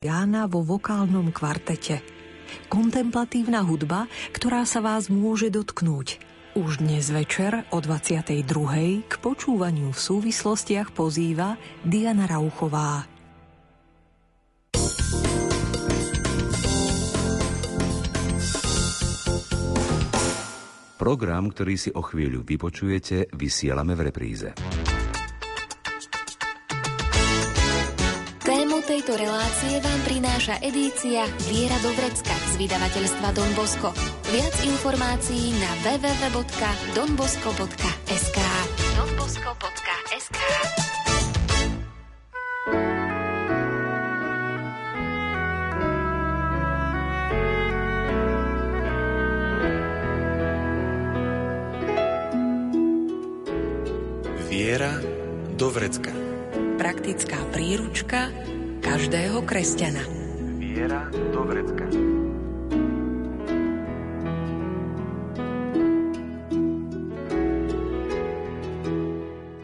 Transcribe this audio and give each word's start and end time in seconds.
Jána 0.00 0.48
vo 0.48 0.64
vokálnom 0.64 1.28
kvartete. 1.28 2.00
Kontemplatívna 2.72 3.60
hudba, 3.60 4.08
ktorá 4.32 4.64
sa 4.64 4.80
vás 4.80 5.12
môže 5.12 5.52
dotknúť. 5.52 6.16
Už 6.56 6.80
dnes 6.80 7.12
večer 7.12 7.68
o 7.68 7.84
22. 7.84 8.40
k 9.04 9.12
počúvaniu 9.20 9.92
v 9.92 10.00
súvislostiach 10.00 10.96
pozýva 10.96 11.60
Diana 11.84 12.24
Rauchová. 12.24 13.04
Program, 20.96 21.52
ktorý 21.52 21.76
si 21.76 21.92
o 21.92 22.00
chvíľu 22.00 22.40
vypočujete, 22.48 23.36
vysielame 23.36 23.92
v 23.92 24.08
repríze. 24.08 24.79
Prináša 30.50 30.66
edícia 30.66 31.22
Viera 31.46 31.78
do 31.78 31.94
vrecka 31.94 32.34
z 32.34 32.58
vydavateľstva 32.58 33.30
Don 33.38 33.54
Bosco. 33.54 33.94
Viac 34.34 34.50
informácií 34.66 35.54
na 35.62 35.70
www.donbosco.sk 35.86 38.38
donbosco.sk 38.98 40.38
Viera 54.50 54.98
do 55.54 55.70
vrecka. 55.70 56.10
Praktická 56.74 57.38
príručka 57.54 58.34
každého 58.82 59.46
kresťana. 59.46 60.19
Viera 60.70 61.10
do 61.10 61.42
vrecka. 61.42 61.82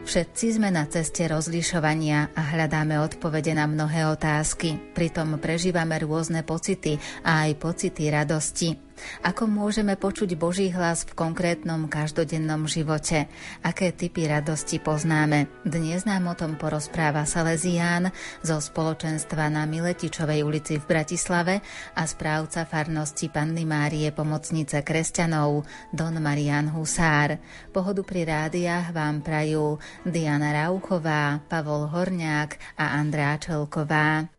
Všetci 0.03 0.59
sme 0.59 0.67
na 0.67 0.83
ceste 0.91 1.23
rozlišovania 1.31 2.35
a 2.35 2.41
hľadáme 2.51 2.99
odpovede 2.99 3.55
na 3.55 3.71
mnohé 3.71 4.03
otázky. 4.11 4.75
Pritom 4.91 5.39
prežívame 5.39 5.95
rôzne 6.03 6.43
pocity 6.43 6.99
a 7.23 7.47
aj 7.47 7.55
pocity 7.55 8.11
radosti. 8.11 8.86
Ako 9.25 9.49
môžeme 9.49 9.97
počuť 9.97 10.37
Boží 10.37 10.69
hlas 10.69 11.03
v 11.05 11.17
konkrétnom 11.17 11.89
každodennom 11.91 12.69
živote? 12.69 13.27
Aké 13.65 13.91
typy 13.91 14.29
radosti 14.29 14.77
poznáme? 14.77 15.49
Dnes 15.65 16.05
nám 16.05 16.31
o 16.31 16.35
tom 16.37 16.55
porozpráva 16.55 17.25
Salesián 17.27 18.13
zo 18.45 18.61
spoločenstva 18.61 19.49
na 19.49 19.65
Miletičovej 19.67 20.45
ulici 20.45 20.77
v 20.77 20.85
Bratislave 20.85 21.65
a 21.97 22.03
správca 22.05 22.63
farnosti 22.63 23.27
Panny 23.33 23.65
Márie 23.65 24.13
Pomocnice 24.13 24.85
kresťanov 24.85 25.65
Don 25.89 26.15
Marian 26.21 26.69
Husár. 26.71 27.41
Pohodu 27.73 28.05
pri 28.05 28.29
rádiách 28.29 28.93
vám 28.93 29.25
prajú 29.25 29.81
Diana 30.05 30.53
Rauchová, 30.53 31.41
Pavol 31.49 31.89
Horňák 31.89 32.79
a 32.79 32.95
Andrá 32.95 33.35
Čelková. 33.41 34.36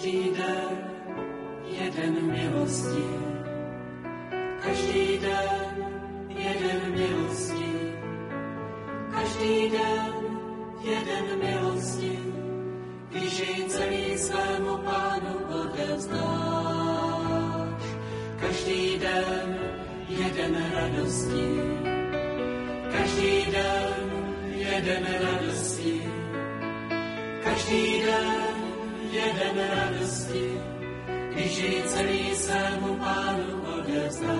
Každý 0.00 0.32
den 0.32 0.80
jeden 1.68 2.32
milosti, 2.32 3.04
každý 4.64 5.20
den 5.20 5.76
jeden 6.28 6.80
milosti, 6.88 7.68
každý 9.12 9.76
den 9.76 10.12
jeden 10.80 11.24
milosti, 11.36 12.16
vyžij 13.12 13.68
celý 13.68 14.16
svému 14.16 14.80
pánu 14.88 15.36
odevzdáš. 15.68 16.24
Každý 18.40 19.04
den 19.04 19.48
jeden 20.08 20.56
radosti, 20.72 21.60
každý 22.88 23.52
den 23.52 24.00
jeden 24.48 25.04
radosti, 25.04 25.69
jeden 29.26 29.56
radosti, 29.76 30.60
když 31.32 31.58
jej 31.58 31.82
celý 31.86 32.34
svému 32.34 32.96
pánu 32.96 33.48
odevzdá. 33.78 34.38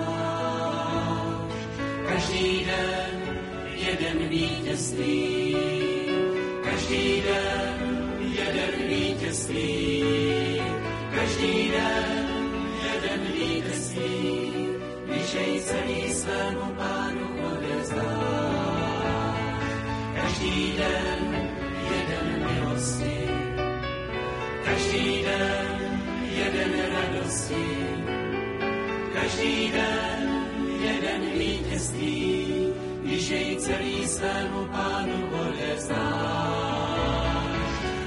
Každý 2.07 2.65
den 2.65 3.15
jeden 3.75 4.17
vítězství, 4.29 5.57
každý 6.63 7.21
den 7.21 7.77
jeden 8.21 8.87
vítězství, 8.87 10.03
každý 11.15 11.71
den 11.71 12.27
jeden 12.83 13.21
vítězství, 13.33 14.53
když 15.05 15.33
jej 15.33 15.61
celý 15.61 16.13
svému 16.13 16.75
pánu 16.77 17.27
odevzdá. 17.53 18.41
Každý 20.15 20.73
den 20.77 21.49
jeden 21.91 22.43
den 22.43 23.20
každý 24.81 25.21
den 25.21 25.77
jeden 26.37 26.71
radosti, 26.93 27.65
každý 29.13 29.71
den 29.71 30.45
jeden 30.81 31.21
vítězství, 31.37 32.73
když 33.03 33.29
jej 33.29 33.55
celý 33.57 34.07
svému 34.07 34.65
pánu 34.65 35.29
odevzdáš. 35.41 36.01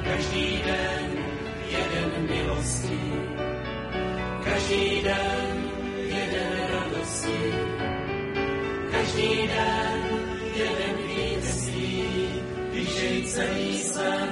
Každý 0.05 0.63
den 0.67 1.07
jeden 1.71 2.11
milosti, 2.31 3.01
každý 4.45 5.03
den 5.03 5.71
jeden 6.11 6.53
radosti, 6.75 7.55
každý 8.91 9.47
den 9.47 10.03
jeden 10.57 10.97
vítězství, 11.07 12.03
když 12.73 13.03
jej 13.03 13.23
celý 13.27 13.79
svému 13.79 14.24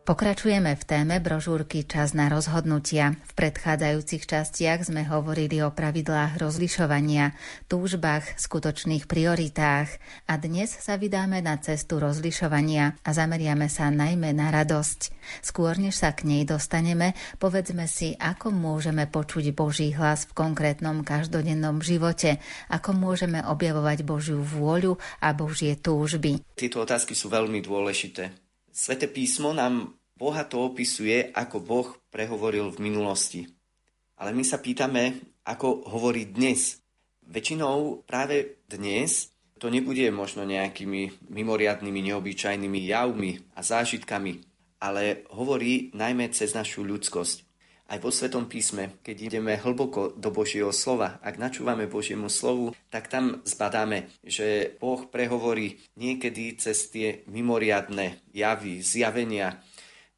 Pokračujeme 0.00 0.80
v 0.80 0.84
téme 0.88 1.20
brožúrky 1.20 1.84
Čas 1.84 2.16
na 2.16 2.32
rozhodnutia. 2.32 3.20
V 3.28 3.32
predchádzajúcich 3.36 4.24
častiach 4.24 4.88
sme 4.88 5.04
hovorili 5.04 5.60
o 5.60 5.68
pravidlách 5.68 6.40
rozlišovania, 6.40 7.36
túžbách, 7.68 8.40
skutočných 8.40 9.04
prioritách 9.04 10.00
a 10.24 10.40
dnes 10.40 10.72
sa 10.72 10.96
vydáme 10.96 11.44
na 11.44 11.60
cestu 11.60 12.00
rozlišovania 12.00 12.96
a 13.04 13.10
zameriame 13.12 13.68
sa 13.68 13.92
najmä 13.92 14.32
na 14.32 14.48
radosť. 14.48 15.12
Skôr 15.44 15.76
než 15.76 16.00
sa 16.00 16.16
k 16.16 16.24
nej 16.24 16.48
dostaneme, 16.48 17.12
povedzme 17.36 17.84
si, 17.84 18.16
ako 18.16 18.56
môžeme 18.56 19.04
počuť 19.04 19.52
Boží 19.52 19.92
hlas 19.92 20.24
v 20.24 20.32
konkrétnom 20.32 21.04
každodennom 21.04 21.84
živote, 21.84 22.40
ako 22.72 22.96
môžeme 22.96 23.44
objavovať 23.44 24.00
Božiu 24.08 24.40
vôľu 24.40 24.96
a 25.20 25.36
Božie 25.36 25.76
túžby. 25.76 26.40
Tieto 26.56 26.88
otázky 26.88 27.12
sú 27.12 27.28
veľmi 27.28 27.60
dôležité. 27.60 28.49
Svete 28.80 29.12
písmo 29.12 29.52
nám 29.52 29.92
Boha 30.16 30.48
to 30.48 30.64
opisuje, 30.72 31.28
ako 31.36 31.60
Boh 31.60 31.88
prehovoril 32.08 32.72
v 32.72 32.88
minulosti. 32.88 33.44
Ale 34.16 34.32
my 34.32 34.40
sa 34.40 34.56
pýtame, 34.56 35.20
ako 35.44 35.84
hovorí 35.92 36.24
dnes. 36.24 36.80
Väčšinou 37.28 38.08
práve 38.08 38.64
dnes 38.72 39.36
to 39.60 39.68
nebude 39.68 40.08
možno 40.08 40.48
nejakými 40.48 41.28
mimoriadnými, 41.28 42.08
neobyčajnými 42.08 42.80
javmi 42.88 43.52
a 43.52 43.60
zážitkami, 43.60 44.40
ale 44.80 45.28
hovorí 45.28 45.92
najmä 45.92 46.32
cez 46.32 46.56
našu 46.56 46.80
ľudskosť. 46.80 47.49
Aj 47.90 47.98
vo 47.98 48.14
Svetom 48.14 48.46
písme, 48.46 49.02
keď 49.02 49.16
ideme 49.34 49.58
hlboko 49.58 50.14
do 50.14 50.30
Božieho 50.30 50.70
slova, 50.70 51.18
ak 51.26 51.42
načúvame 51.42 51.90
Božiemu 51.90 52.30
slovu, 52.30 52.70
tak 52.86 53.10
tam 53.10 53.42
zbadáme, 53.42 54.06
že 54.22 54.78
Boh 54.78 55.10
prehovorí 55.10 55.82
niekedy 55.98 56.54
cez 56.54 56.86
tie 56.86 57.26
mimoriadne 57.26 58.22
javy, 58.30 58.78
zjavenia, 58.78 59.58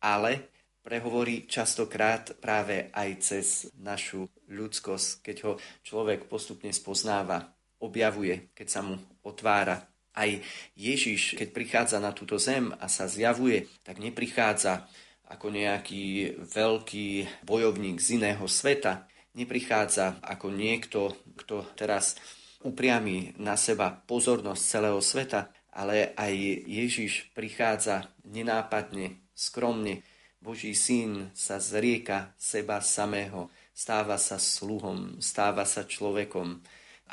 ale 0.04 0.52
prehovorí 0.84 1.48
častokrát 1.48 2.36
práve 2.44 2.92
aj 2.92 3.08
cez 3.24 3.72
našu 3.80 4.28
ľudskosť, 4.52 5.24
keď 5.24 5.36
ho 5.48 5.52
človek 5.80 6.28
postupne 6.28 6.76
spoznáva, 6.76 7.56
objavuje, 7.80 8.52
keď 8.52 8.66
sa 8.68 8.84
mu 8.84 9.00
otvára. 9.24 9.88
Aj 10.12 10.28
Ježiš, 10.76 11.40
keď 11.40 11.48
prichádza 11.56 11.96
na 11.96 12.12
túto 12.12 12.36
zem 12.36 12.68
a 12.76 12.84
sa 12.92 13.08
zjavuje, 13.08 13.64
tak 13.80 13.96
neprichádza 13.96 14.84
ako 15.32 15.48
nejaký 15.48 16.36
veľký 16.44 17.08
bojovník 17.48 17.96
z 17.98 18.20
iného 18.20 18.44
sveta, 18.44 19.08
neprichádza 19.32 20.20
ako 20.20 20.52
niekto, 20.52 21.16
kto 21.40 21.64
teraz 21.72 22.20
upriami 22.60 23.34
na 23.40 23.56
seba 23.56 23.90
pozornosť 24.04 24.62
celého 24.62 25.00
sveta, 25.00 25.48
ale 25.72 26.12
aj 26.14 26.34
Ježiš 26.68 27.32
prichádza 27.32 28.12
nenápadne, 28.28 29.24
skromne. 29.32 30.04
Boží 30.42 30.74
syn 30.74 31.30
sa 31.38 31.62
zrieka 31.62 32.34
seba 32.34 32.82
samého, 32.82 33.48
stáva 33.70 34.18
sa 34.18 34.42
sluhom, 34.42 35.22
stáva 35.22 35.62
sa 35.62 35.86
človekom 35.86 36.60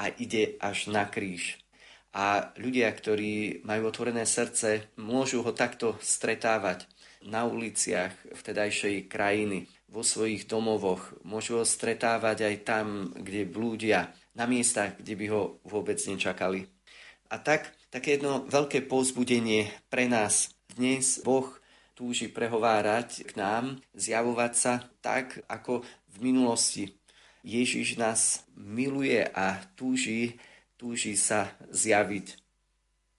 a 0.02 0.10
ide 0.18 0.58
až 0.58 0.90
na 0.90 1.06
kríž. 1.06 1.62
A 2.10 2.50
ľudia, 2.58 2.90
ktorí 2.90 3.62
majú 3.62 3.94
otvorené 3.94 4.26
srdce, 4.26 4.90
môžu 4.98 5.46
ho 5.46 5.54
takto 5.54 5.94
stretávať 6.02 6.90
na 7.26 7.44
uliciach 7.44 8.16
vtedajšej 8.32 9.12
krajiny, 9.12 9.68
vo 9.90 10.06
svojich 10.06 10.46
domovoch, 10.46 11.18
môžu 11.26 11.60
ho 11.60 11.66
stretávať 11.66 12.46
aj 12.46 12.56
tam, 12.62 12.86
kde 13.18 13.50
blúdia, 13.50 14.14
na 14.38 14.46
miestach, 14.46 14.96
kde 15.02 15.14
by 15.18 15.26
ho 15.34 15.42
vôbec 15.66 15.98
nečakali. 16.00 16.70
A 17.28 17.42
tak, 17.42 17.74
také 17.90 18.18
jedno 18.18 18.46
veľké 18.48 18.86
povzbudenie 18.86 19.68
pre 19.92 20.06
nás. 20.06 20.54
Dnes 20.78 21.20
Boh 21.26 21.50
túži 21.98 22.32
prehovárať 22.32 23.28
k 23.28 23.36
nám, 23.36 23.84
zjavovať 23.92 24.54
sa 24.56 24.74
tak, 25.04 25.44
ako 25.52 25.84
v 26.16 26.18
minulosti. 26.24 26.96
Ježiš 27.44 28.00
nás 28.00 28.48
miluje 28.56 29.20
a 29.20 29.60
túži, 29.76 30.40
túži 30.80 31.20
sa 31.20 31.52
zjaviť. 31.68 32.40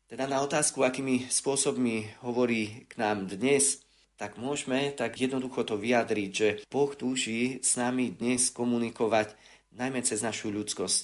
Teda 0.09 0.27
na 0.27 0.43
otázku, 0.43 0.83
akými 0.83 1.29
spôsobmi 1.29 2.09
hovorí 2.25 2.89
k 2.89 2.99
nám 2.99 3.31
dnes, 3.31 3.85
tak 4.21 4.37
môžeme 4.37 4.93
tak 4.93 5.17
jednoducho 5.17 5.65
to 5.65 5.81
vyjadriť, 5.81 6.31
že 6.31 6.49
Boh 6.69 6.93
túži 6.93 7.65
s 7.65 7.81
nami 7.81 8.13
dnes 8.13 8.53
komunikovať 8.53 9.33
najmä 9.73 10.05
cez 10.05 10.21
našu 10.21 10.53
ľudskosť, 10.53 11.03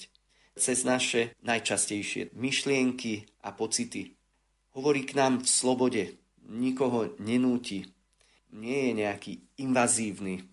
cez 0.53 0.85
naše 0.85 1.33
najčastejšie 1.41 2.37
myšlienky 2.37 3.25
a 3.41 3.49
pocity. 3.57 4.13
Hovorí 4.77 5.01
k 5.01 5.17
nám 5.17 5.41
v 5.41 5.49
slobode, 5.49 6.03
nikoho 6.45 7.17
nenúti, 7.17 7.89
nie 8.53 8.85
je 8.85 8.91
nejaký 9.01 9.33
invazívny. 9.65 10.45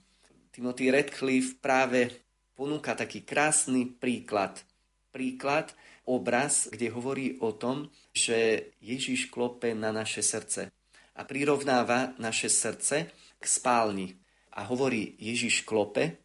Timothy 0.48 0.88
Radcliffe 0.88 1.60
práve 1.60 2.24
ponúka 2.56 2.96
taký 2.96 3.28
krásny 3.28 3.92
príklad. 3.92 4.64
Príklad, 5.12 5.76
obraz, 6.08 6.72
kde 6.72 6.88
hovorí 6.88 7.36
o 7.44 7.52
tom, 7.52 7.92
že 8.16 8.72
Ježiš 8.80 9.28
klope 9.28 9.76
na 9.76 9.92
naše 9.92 10.24
srdce 10.24 10.72
a 11.14 11.22
prirovnáva 11.22 12.14
naše 12.18 12.50
srdce 12.50 13.10
k 13.38 13.44
spálni. 13.44 14.18
A 14.54 14.66
hovorí 14.66 15.18
Ježiš 15.18 15.66
klope 15.66 16.18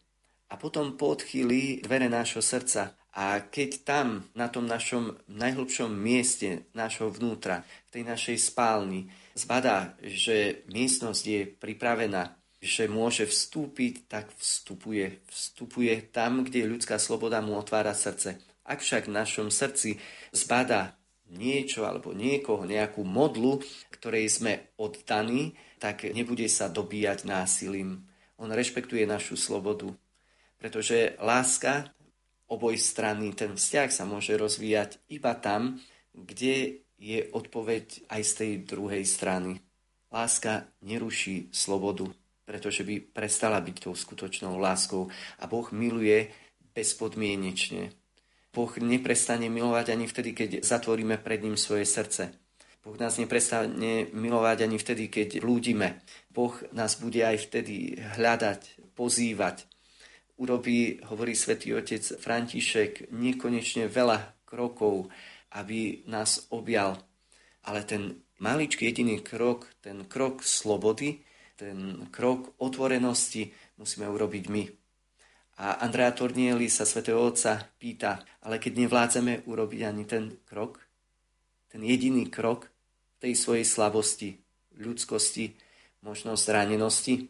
a 0.49 0.57
potom 0.57 0.97
podchýli 0.97 1.81
dvere 1.85 2.09
nášho 2.09 2.41
srdca. 2.41 2.93
A 3.17 3.41
keď 3.41 3.69
tam, 3.85 4.07
na 4.37 4.47
tom 4.53 4.69
našom 4.69 5.17
najhlbšom 5.25 5.89
mieste 5.89 6.69
nášho 6.77 7.09
vnútra, 7.09 7.65
v 7.89 7.99
tej 7.99 8.03
našej 8.05 8.37
spálni, 8.37 9.09
zbadá, 9.33 9.97
že 10.01 10.61
miestnosť 10.69 11.23
je 11.25 11.41
pripravená, 11.49 12.37
že 12.59 12.91
môže 12.91 13.25
vstúpiť, 13.25 14.11
tak 14.11 14.29
vstupuje. 14.37 15.23
Vstupuje 15.31 16.11
tam, 16.11 16.43
kde 16.45 16.69
ľudská 16.69 16.99
sloboda 17.01 17.39
mu 17.41 17.57
otvára 17.57 17.95
srdce. 17.95 18.37
Ak 18.67 18.85
však 18.85 19.09
v 19.09 19.15
našom 19.15 19.47
srdci 19.49 19.97
zbadá 20.29 20.93
niečo 21.33 21.85
alebo 21.85 22.13
niekoho, 22.13 22.65
nejakú 22.65 23.01
modlu, 23.05 23.61
ktorej 23.99 24.31
sme 24.31 24.71
oddaní, 24.79 25.59
tak 25.75 26.07
nebude 26.07 26.47
sa 26.47 26.71
dobíjať 26.71 27.27
násilím. 27.27 28.07
On 28.39 28.47
rešpektuje 28.47 29.03
našu 29.03 29.35
slobodu, 29.35 29.91
pretože 30.55 31.19
láska 31.19 31.91
oboj 32.47 32.79
strany, 32.79 33.35
ten 33.35 33.59
vzťah 33.59 33.89
sa 33.91 34.07
môže 34.07 34.33
rozvíjať 34.39 35.03
iba 35.11 35.35
tam, 35.35 35.77
kde 36.15 36.81
je 36.95 37.19
odpoveď 37.31 38.07
aj 38.07 38.21
z 38.23 38.31
tej 38.33 38.51
druhej 38.63 39.03
strany. 39.03 39.59
Láska 40.09 40.71
neruší 40.81 41.51
slobodu, 41.51 42.07
pretože 42.47 42.81
by 42.87 43.03
prestala 43.03 43.59
byť 43.61 43.75
tou 43.83 43.93
skutočnou 43.93 44.57
láskou 44.57 45.11
a 45.37 45.45
Boh 45.45 45.67
miluje 45.75 46.31
bezpodmienečne. 46.73 47.93
Boh 48.49 48.71
neprestane 48.81 49.51
milovať 49.51 49.93
ani 49.93 50.09
vtedy, 50.09 50.33
keď 50.33 50.49
zatvoríme 50.65 51.21
pred 51.21 51.45
ním 51.45 51.53
svoje 51.53 51.85
srdce. 51.85 52.33
Boh 52.79 52.95
nás 52.95 53.19
neprestane 53.19 54.07
milovať 54.15 54.63
ani 54.63 54.77
vtedy, 54.79 55.11
keď 55.11 55.43
blúdime. 55.43 55.99
Boh 56.31 56.55
nás 56.71 56.95
bude 56.95 57.19
aj 57.19 57.51
vtedy 57.51 57.99
hľadať, 57.99 58.95
pozývať. 58.95 59.67
Urobí, 60.39 61.03
hovorí 61.11 61.35
svätý 61.35 61.75
otec 61.75 61.99
František, 61.99 63.11
nekonečne 63.11 63.91
veľa 63.91 64.47
krokov, 64.47 65.11
aby 65.51 66.07
nás 66.07 66.47
objal. 66.55 67.03
Ale 67.67 67.83
ten 67.83 68.23
maličký 68.39 68.87
jediný 68.87 69.19
krok, 69.19 69.67
ten 69.83 70.07
krok 70.07 70.39
slobody, 70.47 71.19
ten 71.59 72.07
krok 72.07 72.55
otvorenosti 72.63 73.51
musíme 73.75 74.07
urobiť 74.07 74.43
my. 74.47 74.63
A 75.59 75.83
Andrea 75.83 76.15
Tornieli 76.15 76.71
sa 76.71 76.87
svätého 76.87 77.19
Otca 77.19 77.59
pýta, 77.75 78.23
ale 78.47 78.63
keď 78.63 78.87
nevládzeme 78.87 79.43
urobiť 79.43 79.81
ani 79.83 80.07
ten 80.07 80.39
krok, 80.47 80.79
ten 81.67 81.83
jediný 81.83 82.31
krok 82.31 82.68
tej 83.19 83.35
svojej 83.35 83.67
slabosti, 83.67 84.39
ľudskosti, 84.79 85.55
možno 86.01 86.39
zranenosti, 86.39 87.27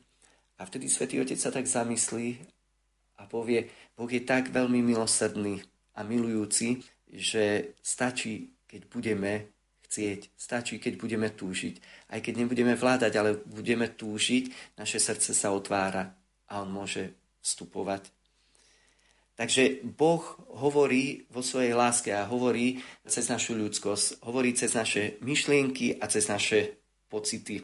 a 0.60 0.68
vtedy 0.68 0.92
svätý 0.92 1.24
Otec 1.24 1.40
sa 1.40 1.56
tak 1.56 1.72
zamyslí 1.72 2.36
a 3.16 3.24
povie, 3.24 3.72
Boh 3.96 4.12
je 4.12 4.20
tak 4.20 4.52
veľmi 4.52 4.84
milosrdný 4.84 5.64
a 5.96 6.04
milujúci, 6.04 6.84
že 7.08 7.76
stačí, 7.80 8.52
keď 8.68 8.82
budeme 8.92 9.32
chcieť, 9.88 10.36
stačí, 10.36 10.78
keď 10.78 11.00
budeme 11.00 11.32
túžiť. 11.32 11.80
Aj 12.12 12.20
keď 12.20 12.44
nebudeme 12.44 12.76
vládať, 12.76 13.14
ale 13.16 13.40
budeme 13.40 13.88
túžiť, 13.88 14.76
naše 14.76 15.00
srdce 15.00 15.32
sa 15.32 15.56
otvára 15.56 16.12
a 16.52 16.60
on 16.60 16.70
môže 16.70 17.16
vstupovať 17.40 18.12
Takže 19.40 19.88
Boh 19.96 20.20
hovorí 20.60 21.24
vo 21.32 21.40
svojej 21.40 21.72
láske 21.72 22.12
a 22.12 22.28
hovorí 22.28 22.84
cez 23.08 23.32
našu 23.32 23.56
ľudskosť, 23.56 24.28
hovorí 24.28 24.52
cez 24.52 24.76
naše 24.76 25.16
myšlienky 25.24 25.96
a 25.96 26.12
cez 26.12 26.28
naše 26.28 26.76
pocity. 27.08 27.64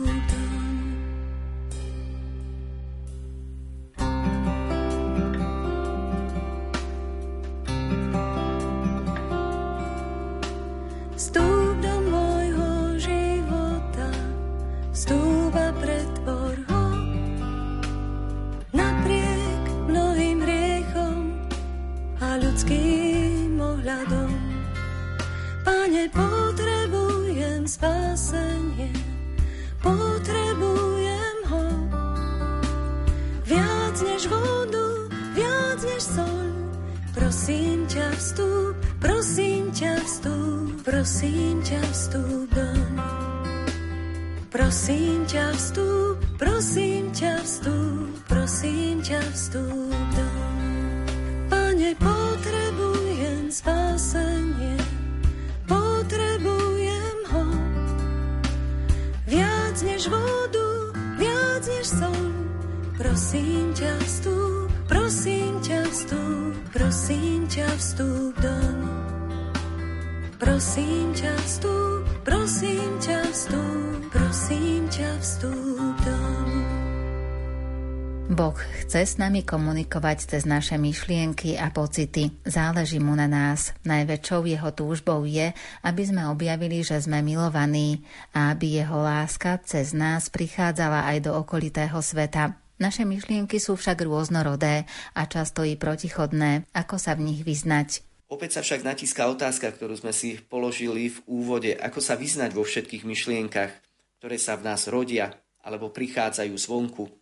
chce 79.01 79.17
s 79.17 79.23
nami 79.25 79.41
komunikovať 79.41 80.29
cez 80.29 80.45
naše 80.45 80.77
myšlienky 80.77 81.57
a 81.57 81.73
pocity. 81.73 82.37
Záleží 82.45 83.01
mu 83.01 83.17
na 83.17 83.25
nás. 83.25 83.73
Najväčšou 83.81 84.45
jeho 84.45 84.69
túžbou 84.77 85.25
je, 85.25 85.57
aby 85.81 86.03
sme 86.05 86.29
objavili, 86.29 86.85
že 86.85 87.01
sme 87.01 87.25
milovaní 87.25 88.05
a 88.29 88.53
aby 88.53 88.77
jeho 88.77 89.01
láska 89.01 89.57
cez 89.65 89.97
nás 89.97 90.29
prichádzala 90.29 91.09
aj 91.09 91.17
do 91.25 91.33
okolitého 91.33 91.97
sveta. 91.97 92.61
Naše 92.77 93.01
myšlienky 93.09 93.57
sú 93.57 93.73
však 93.73 94.05
rôznorodé 94.05 94.85
a 95.17 95.25
často 95.25 95.65
i 95.65 95.73
protichodné. 95.73 96.69
Ako 96.69 97.01
sa 97.01 97.17
v 97.17 97.25
nich 97.25 97.41
vyznať? 97.41 98.05
Opäť 98.29 98.53
sa 98.53 98.61
však 98.61 98.85
natíska 98.85 99.25
otázka, 99.25 99.73
ktorú 99.73 99.97
sme 99.97 100.13
si 100.13 100.37
položili 100.37 101.09
v 101.09 101.17
úvode, 101.25 101.73
ako 101.73 102.05
sa 102.05 102.13
vyznať 102.13 102.53
vo 102.53 102.61
všetkých 102.61 103.01
myšlienkach, 103.01 103.73
ktoré 104.21 104.37
sa 104.37 104.61
v 104.61 104.69
nás 104.69 104.85
rodia 104.85 105.33
alebo 105.65 105.89
prichádzajú 105.89 106.53
zvonku. 106.53 107.20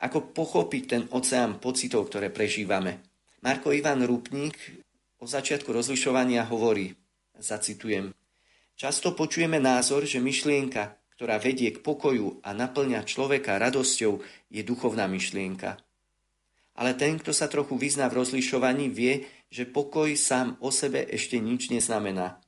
Ako 0.00 0.32
pochopiť 0.32 0.82
ten 0.88 1.02
oceán 1.12 1.60
pocitov, 1.60 2.08
ktoré 2.08 2.32
prežívame? 2.32 3.04
Marko 3.44 3.72
Ivan 3.72 4.04
Rupník 4.04 4.56
o 5.20 5.28
začiatku 5.28 5.68
rozlišovania 5.72 6.48
hovorí, 6.48 6.92
zacitujem, 7.36 8.12
Často 8.80 9.12
počujeme 9.12 9.60
názor, 9.60 10.08
že 10.08 10.24
myšlienka, 10.24 10.96
ktorá 11.12 11.36
vedie 11.36 11.68
k 11.68 11.84
pokoju 11.84 12.40
a 12.40 12.56
naplňa 12.56 13.04
človeka 13.04 13.60
radosťou, 13.60 14.24
je 14.48 14.62
duchovná 14.64 15.04
myšlienka. 15.04 15.76
Ale 16.80 16.96
ten, 16.96 17.20
kto 17.20 17.36
sa 17.36 17.44
trochu 17.44 17.76
vyzná 17.76 18.08
v 18.08 18.24
rozlišovaní, 18.24 18.88
vie, 18.88 19.28
že 19.52 19.68
pokoj 19.68 20.08
sám 20.16 20.56
o 20.64 20.72
sebe 20.72 21.04
ešte 21.12 21.36
nič 21.36 21.68
neznamená. 21.68 22.40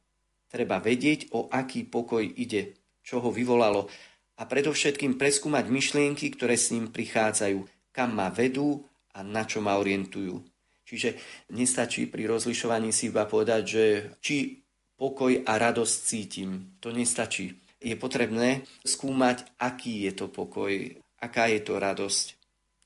Treba 0.49 0.81
vedieť, 0.81 1.37
o 1.37 1.53
aký 1.53 1.85
pokoj 1.85 2.25
ide, 2.25 2.81
čo 3.05 3.21
ho 3.21 3.29
vyvolalo 3.29 3.93
a 4.39 4.43
predovšetkým 4.49 5.21
preskúmať 5.21 5.69
myšlienky, 5.69 6.33
ktoré 6.33 6.57
s 6.57 6.73
ním 6.73 6.89
prichádzajú, 6.89 7.65
kam 7.93 8.17
ma 8.17 8.33
vedú 8.33 8.85
a 9.13 9.21
na 9.21 9.45
čo 9.45 9.61
ma 9.61 9.77
orientujú. 9.77 10.41
Čiže 10.83 11.17
nestačí 11.53 12.09
pri 12.09 12.29
rozlišovaní 12.29 12.93
si 12.93 13.09
iba 13.09 13.25
povedať, 13.25 13.63
že 13.65 13.85
či 14.21 14.61
pokoj 14.97 15.41
a 15.45 15.53
radosť 15.57 15.95
cítim. 16.05 16.77
To 16.85 16.93
nestačí. 16.93 17.59
Je 17.83 17.99
potrebné 17.99 18.63
skúmať, 18.87 19.59
aký 19.59 20.07
je 20.07 20.13
to 20.15 20.27
pokoj, 20.31 20.71
aká 21.19 21.51
je 21.51 21.61
to 21.65 21.83
radosť, 21.83 22.27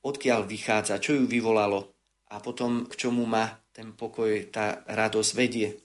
odkiaľ 0.07 0.49
vychádza, 0.49 1.03
čo 1.03 1.19
ju 1.19 1.25
vyvolalo 1.29 1.93
a 2.33 2.41
potom 2.41 2.89
k 2.89 2.95
čomu 2.97 3.29
ma 3.29 3.61
ten 3.77 3.93
pokoj, 3.93 4.49
tá 4.49 4.81
radosť 4.89 5.31
vedie. 5.37 5.77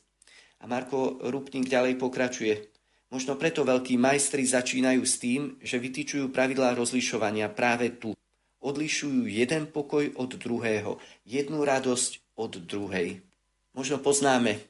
A 0.62 0.70
Marko 0.70 1.20
Rupník 1.20 1.68
ďalej 1.68 2.00
pokračuje. 2.00 2.71
Možno 3.12 3.36
preto 3.36 3.68
veľkí 3.68 4.00
majstri 4.00 4.48
začínajú 4.48 5.04
s 5.04 5.20
tým, 5.20 5.60
že 5.60 5.76
vytýčujú 5.76 6.32
pravidlá 6.32 6.80
rozlišovania 6.80 7.52
práve 7.52 7.92
tu. 7.92 8.16
Odlišujú 8.64 9.28
jeden 9.28 9.68
pokoj 9.68 10.16
od 10.16 10.40
druhého, 10.40 10.96
jednu 11.28 11.68
radosť 11.68 12.40
od 12.40 12.56
druhej. 12.64 13.20
Možno 13.76 14.00
poznáme 14.00 14.64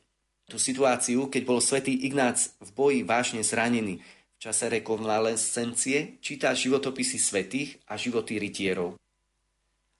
tú 0.50 0.58
situáciu, 0.58 1.30
keď 1.30 1.42
bol 1.46 1.62
svätý 1.62 1.94
Ignác 2.02 2.58
v 2.58 2.70
boji 2.74 3.00
vážne 3.06 3.46
zranený. 3.46 4.02
V 4.02 4.50
čase 4.50 4.74
rekonvalescencie 4.74 6.18
číta 6.18 6.58
životopisy 6.58 7.22
svetých 7.22 7.78
a 7.86 7.94
životy 7.94 8.42
rytierov. 8.42 8.98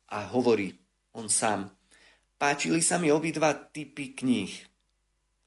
A 0.10 0.26
hovorí 0.34 0.74
on 1.14 1.30
sám, 1.30 1.70
páčili 2.42 2.82
sa 2.82 2.98
mi 2.98 3.14
obidva 3.14 3.54
typy 3.54 4.18
kníh, 4.18 4.50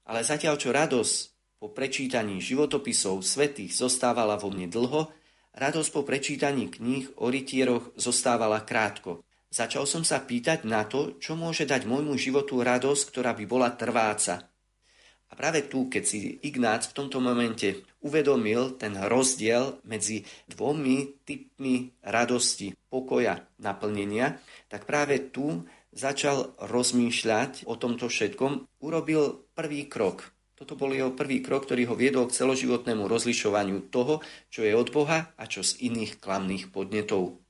ale 0.06 0.22
zatiaľ 0.22 0.54
čo 0.54 0.70
radosť 0.70 1.33
po 1.64 1.72
prečítaní 1.72 2.44
životopisov 2.44 3.24
svetých 3.24 3.72
zostávala 3.72 4.36
vo 4.36 4.52
mne 4.52 4.68
dlho, 4.68 5.08
radosť 5.56 5.90
po 5.96 6.04
prečítaní 6.04 6.68
kníh 6.68 7.08
o 7.16 7.32
rytieroch 7.32 7.96
zostávala 7.96 8.60
krátko. 8.60 9.24
Začal 9.48 9.88
som 9.88 10.04
sa 10.04 10.20
pýtať 10.20 10.68
na 10.68 10.84
to, 10.84 11.16
čo 11.16 11.40
môže 11.40 11.64
dať 11.64 11.88
môjmu 11.88 12.20
životu 12.20 12.60
radosť, 12.60 13.08
ktorá 13.08 13.32
by 13.32 13.48
bola 13.48 13.72
trváca. 13.72 14.44
A 15.24 15.32
práve 15.32 15.64
tu, 15.64 15.88
keď 15.88 16.04
si 16.04 16.36
Ignác 16.44 16.84
v 16.92 17.00
tomto 17.00 17.24
momente 17.24 17.80
uvedomil 18.04 18.76
ten 18.76 19.00
rozdiel 19.00 19.80
medzi 19.88 20.20
dvomi 20.44 21.24
typmi 21.24 21.96
radosti, 22.04 22.76
pokoja, 22.92 23.40
naplnenia, 23.56 24.36
tak 24.68 24.84
práve 24.84 25.32
tu 25.32 25.64
začal 25.96 26.52
rozmýšľať 26.60 27.64
o 27.64 27.80
tomto 27.80 28.12
všetkom, 28.12 28.84
urobil 28.84 29.48
prvý 29.56 29.88
krok. 29.88 30.33
Toto 30.64 30.80
bol 30.80 30.96
jeho 30.96 31.12
prvý 31.12 31.44
krok, 31.44 31.68
ktorý 31.68 31.92
ho 31.92 31.94
viedol 31.94 32.24
k 32.24 32.40
celoživotnému 32.40 33.04
rozlišovaniu 33.04 33.92
toho, 33.92 34.24
čo 34.48 34.64
je 34.64 34.72
od 34.72 34.88
Boha 34.88 35.28
a 35.36 35.44
čo 35.44 35.60
z 35.60 35.76
iných 35.92 36.24
klamných 36.24 36.72
podnetov. 36.72 37.43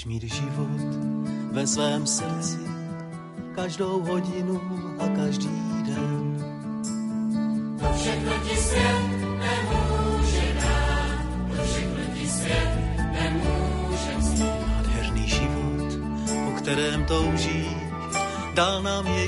Můžeš 0.00 0.22
mít 0.22 0.32
život 0.32 0.80
ve 1.52 1.66
svém 1.66 2.06
srdci 2.06 2.58
každou 3.54 4.00
hodinu 4.00 4.60
a 4.98 5.08
každý 5.08 5.82
den. 5.84 6.44
To 7.80 7.86
všechno 8.00 8.32
ti 8.48 8.56
svět 8.56 9.10
nemůže 9.20 10.54
dát, 10.54 11.56
to 11.56 11.62
všechno 11.62 12.14
ti 12.14 12.28
svět 12.28 12.70
nemůže 13.12 14.16
vzít. 14.18 14.44
Nádherný 14.66 15.28
život, 15.28 15.92
po 16.44 16.52
kterém 16.58 17.04
toužíš, 17.04 17.76
dal 18.54 18.82
nám 18.82 19.06
Ježíš, 19.06 19.19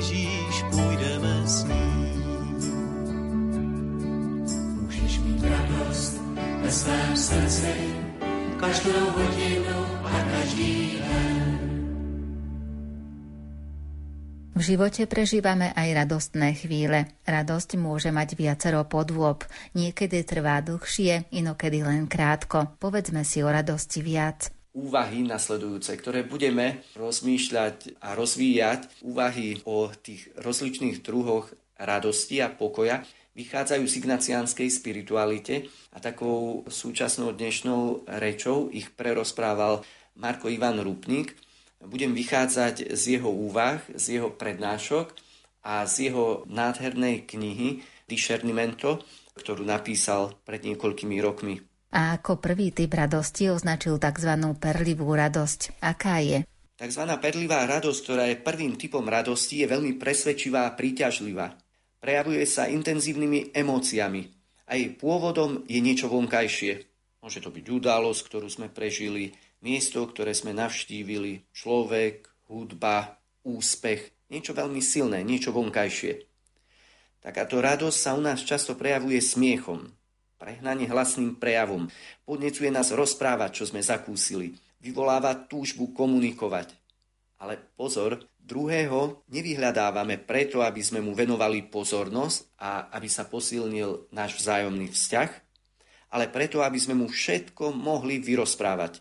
živote 14.63 15.03
prežívame 15.11 15.75
aj 15.75 16.07
radostné 16.07 16.55
chvíle. 16.55 17.11
Radosť 17.27 17.75
môže 17.75 18.15
mať 18.15 18.39
viacero 18.39 18.87
podôb. 18.87 19.43
Niekedy 19.75 20.23
trvá 20.23 20.63
dlhšie, 20.63 21.27
inokedy 21.35 21.83
len 21.83 22.07
krátko. 22.07 22.71
Povedzme 22.79 23.27
si 23.27 23.43
o 23.43 23.51
radosti 23.51 23.99
viac. 23.99 24.55
Úvahy 24.73 25.21
nasledujúce, 25.27 25.93
ktoré 25.99 26.25
budeme 26.25 26.81
rozmýšľať 26.97 28.01
a 28.01 28.15
rozvíjať, 28.17 29.05
úvahy 29.05 29.61
o 29.69 29.91
tých 29.91 30.33
rozličných 30.39 31.05
druhoch 31.05 31.51
radosti 31.77 32.41
a 32.41 32.49
pokoja, 32.49 33.05
vychádzajú 33.37 33.83
z 33.85 33.93
ignaciánskej 34.01 34.69
spiritualite 34.71 35.69
a 35.93 36.01
takou 36.01 36.65
súčasnou 36.65 37.35
dnešnou 37.35 38.07
rečou 38.17 38.71
ich 38.73 38.89
prerozprával 38.95 39.85
Marko 40.17 40.49
Ivan 40.49 40.81
Rupnik, 40.81 41.37
budem 41.87 42.15
vychádzať 42.15 42.95
z 42.95 43.03
jeho 43.19 43.29
úvah, 43.29 43.83
z 43.95 44.19
jeho 44.19 44.29
prednášok 44.31 45.11
a 45.63 45.83
z 45.87 46.11
jeho 46.11 46.47
nádhernej 46.47 47.27
knihy 47.27 47.83
Discernimento, 48.03 49.03
ktorú 49.33 49.63
napísal 49.63 50.35
pred 50.43 50.61
niekoľkými 50.63 51.17
rokmi. 51.23 51.63
A 51.93 52.17
ako 52.17 52.41
prvý 52.41 52.73
typ 52.73 52.89
radosti 52.97 53.53
označil 53.53 54.01
tzv. 54.01 54.31
perlivú 54.57 55.13
radosť. 55.13 55.77
Aká 55.81 56.19
je? 56.25 56.41
Takzvaná 56.73 57.21
perlivá 57.21 57.63
radosť, 57.69 57.99
ktorá 58.01 58.25
je 58.33 58.41
prvým 58.41 58.73
typom 58.75 59.05
radosti, 59.05 59.61
je 59.61 59.69
veľmi 59.69 60.01
presvedčivá 60.01 60.65
a 60.67 60.73
príťažlivá. 60.73 61.53
Prejavuje 62.01 62.43
sa 62.49 62.67
intenzívnymi 62.67 63.53
emóciami 63.53 64.21
a 64.67 64.75
jej 64.75 64.89
pôvodom 64.97 65.63
je 65.69 65.79
niečo 65.79 66.09
vonkajšie. 66.09 66.83
Môže 67.23 67.39
to 67.39 67.53
byť 67.53 67.65
udalosť, 67.71 68.21
ktorú 68.27 68.51
sme 68.51 68.67
prežili, 68.67 69.31
miesto, 69.63 70.03
ktoré 70.03 70.35
sme 70.35 70.51
navštívili, 70.51 71.47
človek, 71.55 72.27
hudba, 72.51 73.17
úspech, 73.47 74.11
niečo 74.27 74.51
veľmi 74.51 74.83
silné, 74.83 75.23
niečo 75.23 75.55
vonkajšie. 75.55 76.27
Takáto 77.23 77.63
radosť 77.63 77.97
sa 77.97 78.11
u 78.19 78.21
nás 78.21 78.43
často 78.43 78.75
prejavuje 78.75 79.23
smiechom, 79.23 79.87
prehnane 80.35 80.83
hlasným 80.91 81.39
prejavom, 81.39 81.87
podnecuje 82.27 82.67
nás 82.67 82.91
rozprávať, 82.91 83.63
čo 83.63 83.71
sme 83.71 83.79
zakúsili, 83.79 84.51
vyvoláva 84.83 85.31
túžbu 85.47 85.95
komunikovať. 85.95 86.75
Ale 87.39 87.55
pozor, 87.79 88.27
druhého 88.43 89.23
nevyhľadávame 89.31 90.19
preto, 90.19 90.59
aby 90.59 90.83
sme 90.83 90.99
mu 90.99 91.15
venovali 91.15 91.63
pozornosť 91.63 92.59
a 92.59 92.91
aby 92.91 93.07
sa 93.07 93.23
posilnil 93.23 94.11
náš 94.11 94.43
vzájomný 94.43 94.91
vzťah, 94.91 95.31
ale 96.11 96.27
preto, 96.27 96.59
aby 96.59 96.75
sme 96.75 96.99
mu 96.99 97.07
všetko 97.07 97.71
mohli 97.71 98.19
vyrozprávať 98.19 98.99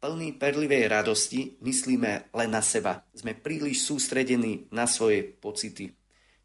plný 0.00 0.36
perlivej 0.36 0.88
radosti 0.88 1.56
myslíme 1.60 2.30
len 2.32 2.50
na 2.50 2.62
seba. 2.62 3.04
Sme 3.16 3.34
príliš 3.34 3.86
sústredení 3.86 4.68
na 4.70 4.84
svoje 4.84 5.24
pocity. 5.24 5.92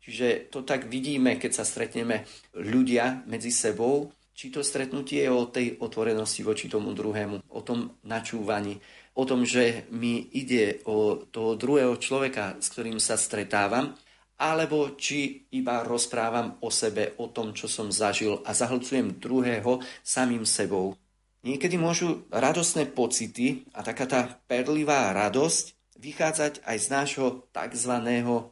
Čiže 0.02 0.50
to 0.50 0.66
tak 0.66 0.90
vidíme, 0.90 1.38
keď 1.38 1.62
sa 1.62 1.66
stretneme 1.68 2.26
ľudia 2.58 3.22
medzi 3.30 3.54
sebou, 3.54 4.10
či 4.34 4.50
to 4.50 4.66
stretnutie 4.66 5.22
je 5.22 5.30
o 5.30 5.46
tej 5.46 5.78
otvorenosti 5.78 6.42
voči 6.42 6.66
tomu 6.66 6.98
druhému, 6.98 7.54
o 7.54 7.62
tom 7.62 8.02
načúvaní, 8.02 8.82
o 9.14 9.24
tom, 9.28 9.46
že 9.46 9.86
mi 9.94 10.18
ide 10.34 10.82
o 10.90 11.22
toho 11.30 11.54
druhého 11.54 11.94
človeka, 12.02 12.58
s 12.58 12.74
ktorým 12.74 12.98
sa 12.98 13.20
stretávam, 13.20 13.94
alebo 14.42 14.98
či 14.98 15.46
iba 15.54 15.86
rozprávam 15.86 16.58
o 16.66 16.74
sebe, 16.74 17.14
o 17.22 17.30
tom, 17.30 17.54
čo 17.54 17.70
som 17.70 17.94
zažil 17.94 18.42
a 18.42 18.58
zahlcujem 18.58 19.22
druhého 19.22 19.86
samým 20.02 20.50
sebou. 20.50 20.98
Niekedy 21.42 21.74
môžu 21.74 22.30
radostné 22.30 22.86
pocity 22.94 23.66
a 23.74 23.82
taká 23.82 24.06
tá 24.06 24.22
perlivá 24.46 25.10
radosť 25.10 25.98
vychádzať 26.02 26.66
aj 26.66 26.78
z 26.78 26.88
nášho 26.90 27.28
tzv. 27.50 27.94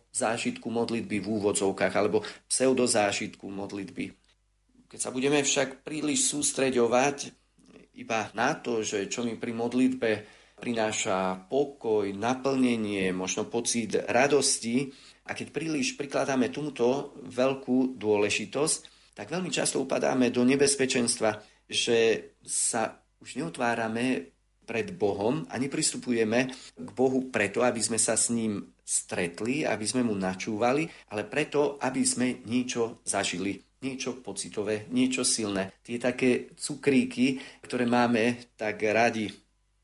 zážitku 0.09 0.67
modlitby 0.69 1.21
v 1.21 1.27
úvodzovkách 1.27 1.93
alebo 1.93 2.25
pseudozážitku 2.49 3.45
modlitby. 3.49 4.13
Keď 4.89 4.99
sa 5.01 5.13
budeme 5.13 5.41
však 5.41 5.85
príliš 5.85 6.33
sústreďovať 6.33 7.29
iba 8.01 8.33
na 8.33 8.57
to, 8.57 8.81
že 8.81 9.05
čo 9.05 9.21
mi 9.21 9.37
pri 9.37 9.53
modlitbe 9.53 10.09
prináša 10.57 11.45
pokoj, 11.45 12.09
naplnenie, 12.09 13.13
možno 13.13 13.45
pocit 13.47 13.95
radosti 13.95 14.89
a 15.29 15.37
keď 15.37 15.47
príliš 15.53 15.93
prikladáme 15.93 16.49
tomuto 16.49 17.13
veľkú 17.21 17.95
dôležitosť, 18.01 18.79
tak 19.13 19.29
veľmi 19.29 19.53
často 19.53 19.77
upadáme 19.83 20.33
do 20.33 20.41
nebezpečenstva, 20.41 21.37
že 21.69 22.29
sa 22.49 22.97
už 23.21 23.37
neotvárame 23.37 24.33
pred 24.65 24.93
Bohom 24.97 25.45
a 25.49 25.57
nepristupujeme 25.57 26.49
k 26.77 26.89
Bohu 26.93 27.29
preto, 27.29 27.61
aby 27.61 27.81
sme 27.81 28.01
sa 28.01 28.17
s 28.17 28.33
ním 28.33 28.73
stretli, 28.81 29.65
aby 29.65 29.85
sme 29.85 30.01
mu 30.01 30.17
načúvali, 30.17 30.89
ale 31.13 31.25
preto, 31.29 31.77
aby 31.77 32.01
sme 32.01 32.41
niečo 32.45 33.05
zažili, 33.05 33.61
niečo 33.85 34.17
pocitové, 34.21 34.89
niečo 34.89 35.21
silné. 35.21 35.77
Tie 35.85 36.01
také 36.01 36.53
cukríky, 36.57 37.37
ktoré 37.61 37.85
máme 37.85 38.53
tak 38.57 38.81
radi. 38.85 39.29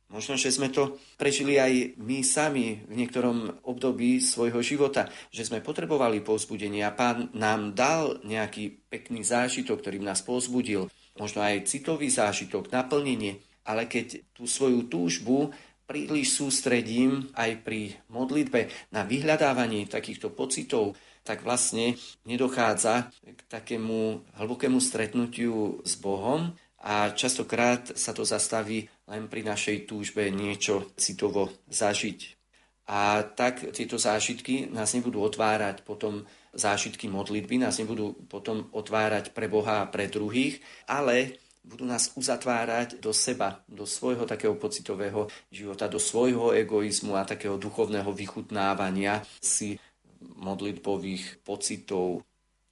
Možno, 0.05 0.37
že 0.37 0.53
sme 0.53 0.69
to 0.69 1.01
prežili 1.17 1.57
aj 1.57 1.97
my 1.97 2.21
sami 2.21 2.85
v 2.85 2.93
niektorom 2.93 3.65
období 3.65 4.21
svojho 4.21 4.61
života, 4.61 5.09
že 5.33 5.49
sme 5.49 5.65
potrebovali 5.65 6.21
povzbudenie 6.21 6.85
a 6.85 6.93
pán 6.93 7.33
nám 7.33 7.73
dal 7.73 8.21
nejaký 8.21 8.85
pekný 8.85 9.25
zážitok, 9.25 9.81
ktorým 9.81 10.05
nás 10.05 10.21
povzbudil 10.21 10.85
možno 11.15 11.43
aj 11.43 11.67
citový 11.67 12.11
zážitok, 12.11 12.71
naplnenie, 12.71 13.39
ale 13.65 13.89
keď 13.89 14.21
tú 14.35 14.45
svoju 14.45 14.85
túžbu 14.91 15.51
príliš 15.85 16.37
sústredím 16.41 17.29
aj 17.37 17.61
pri 17.61 17.93
modlitbe 18.09 18.69
na 18.91 19.05
vyhľadávanie 19.05 19.85
takýchto 19.85 20.33
pocitov, 20.33 20.97
tak 21.25 21.41
vlastne 21.41 21.97
nedochádza 22.25 23.09
k 23.25 23.41
takému 23.49 24.21
hlbokému 24.37 24.77
stretnutiu 24.77 25.81
s 25.81 25.97
Bohom 25.97 26.53
a 26.85 27.09
častokrát 27.17 27.97
sa 27.97 28.13
to 28.13 28.21
zastaví 28.21 28.85
len 29.09 29.25
pri 29.25 29.41
našej 29.41 29.89
túžbe 29.89 30.29
niečo 30.29 30.93
citovo 30.93 31.49
zažiť. 31.69 32.37
A 32.85 33.25
tak 33.25 33.73
tieto 33.73 33.97
zážitky 33.97 34.69
nás 34.69 34.93
nebudú 34.93 35.25
otvárať 35.25 35.81
potom 35.81 36.21
zážitky 36.55 37.11
modlitby, 37.11 37.61
nás 37.61 37.77
nebudú 37.77 38.15
potom 38.31 38.71
otvárať 38.71 39.35
pre 39.35 39.51
Boha 39.51 39.83
a 39.83 39.89
pre 39.91 40.07
druhých, 40.07 40.63
ale 40.87 41.37
budú 41.65 41.83
nás 41.83 42.13
uzatvárať 42.13 43.01
do 43.01 43.11
seba, 43.11 43.65
do 43.65 43.89
svojho 43.89 44.23
takého 44.29 44.53
pocitového 44.55 45.27
života, 45.49 45.89
do 45.89 45.97
svojho 45.97 46.53
egoizmu 46.53 47.17
a 47.17 47.25
takého 47.27 47.57
duchovného 47.57 48.13
vychutnávania 48.13 49.25
si 49.41 49.81
modlitbových 50.21 51.41
pocitov. 51.41 52.21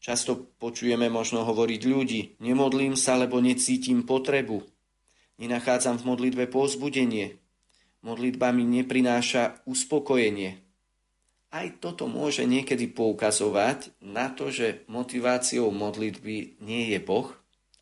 Často 0.04 0.36
počujeme 0.60 1.08
možno 1.08 1.48
hovoriť 1.48 1.82
ľudí, 1.88 2.22
nemodlím 2.44 2.94
sa, 2.94 3.16
lebo 3.16 3.40
necítim 3.40 4.04
potrebu. 4.04 4.62
Nenachádzam 5.40 5.98
v 5.98 6.08
modlitbe 6.14 6.46
povzbudenie. 6.52 7.40
Modlitba 8.04 8.52
mi 8.52 8.68
neprináša 8.68 9.64
uspokojenie. 9.64 10.60
Aj 11.54 11.70
toto 11.78 12.10
môže 12.10 12.50
niekedy 12.50 12.90
poukazovať 12.90 13.94
na 14.02 14.34
to, 14.34 14.50
že 14.50 14.90
motiváciou 14.90 15.70
modlitby 15.70 16.58
nie 16.66 16.90
je 16.90 16.98
Boh, 16.98 17.30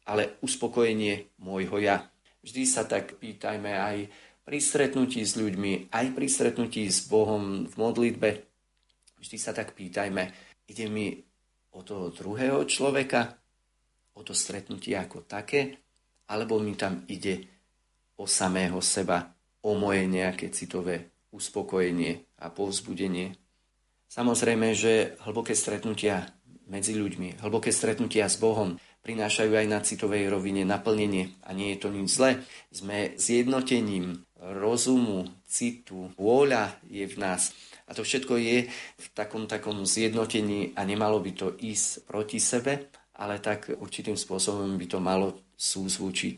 ale 0.04 0.36
uspokojenie 0.44 1.32
môjho 1.40 1.80
ja. 1.80 2.12
Vždy 2.44 2.68
sa 2.68 2.84
tak 2.84 3.16
pýtajme 3.24 3.72
aj 3.72 3.98
pri 4.44 4.60
stretnutí 4.60 5.24
s 5.24 5.40
ľuďmi, 5.40 5.88
aj 5.88 6.06
pri 6.12 6.28
stretnutí 6.28 6.84
s 6.92 7.08
Bohom 7.08 7.64
v 7.64 7.74
modlitbe. 7.80 8.30
Vždy 9.24 9.38
sa 9.40 9.56
tak 9.56 9.72
pýtajme, 9.72 10.28
ide 10.68 10.86
mi 10.92 11.16
o 11.72 11.80
toho 11.80 12.12
druhého 12.12 12.68
človeka, 12.68 13.40
o 14.18 14.22
to 14.28 14.36
stretnutie 14.36 15.00
ako 15.00 15.24
také, 15.24 15.80
alebo 16.28 16.60
mi 16.60 16.76
tam 16.76 17.08
ide 17.08 17.48
o 18.20 18.28
samého 18.28 18.84
seba, 18.84 19.32
o 19.64 19.80
moje 19.80 20.04
nejaké 20.12 20.52
citové 20.52 21.08
uspokojenie 21.32 22.28
a 22.44 22.52
povzbudenie. 22.52 23.41
Samozrejme, 24.12 24.76
že 24.76 25.16
hlboké 25.24 25.56
stretnutia 25.56 26.28
medzi 26.68 26.92
ľuďmi, 27.00 27.40
hlboké 27.40 27.72
stretnutia 27.72 28.28
s 28.28 28.36
Bohom 28.36 28.76
prinášajú 29.08 29.56
aj 29.56 29.68
na 29.72 29.80
citovej 29.80 30.28
rovine 30.28 30.68
naplnenie 30.68 31.40
a 31.48 31.56
nie 31.56 31.72
je 31.72 31.80
to 31.80 31.90
nič 31.96 32.20
zle. 32.20 32.44
Sme 32.76 33.16
zjednotením 33.16 34.20
rozumu, 34.36 35.32
citu, 35.48 36.12
vôľa 36.20 36.76
je 36.92 37.08
v 37.08 37.16
nás. 37.24 37.56
A 37.88 37.96
to 37.96 38.04
všetko 38.04 38.36
je 38.36 38.68
v 38.76 39.06
takom, 39.16 39.48
takom 39.48 39.88
zjednotení 39.88 40.76
a 40.76 40.84
nemalo 40.84 41.24
by 41.24 41.32
to 41.32 41.48
ísť 41.56 42.04
proti 42.04 42.44
sebe, 42.44 42.92
ale 43.16 43.40
tak 43.40 43.72
určitým 43.72 44.20
spôsobom 44.20 44.76
by 44.76 44.86
to 44.92 45.00
malo 45.00 45.40
súzvučiť. 45.56 46.38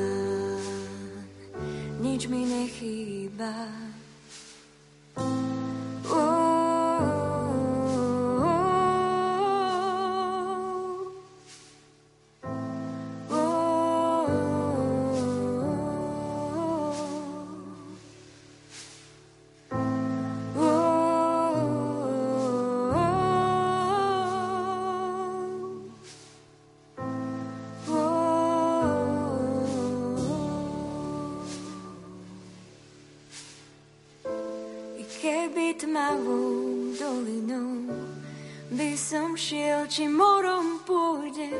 či 39.91 40.07
morom 40.07 40.79
pôjdem, 40.87 41.51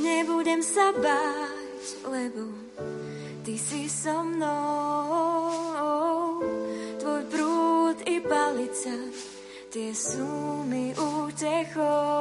nebudem 0.00 0.64
sa 0.64 0.88
báť, 0.96 1.84
lebo 2.08 2.48
ty 3.44 3.60
si 3.60 3.92
so 3.92 4.24
mnou. 4.24 5.60
Tvoj 6.96 7.22
prúd 7.28 8.00
i 8.08 8.24
palica, 8.24 8.96
tie 9.68 9.92
sú 9.92 10.64
mi 10.64 10.96
útechou. 10.96 12.11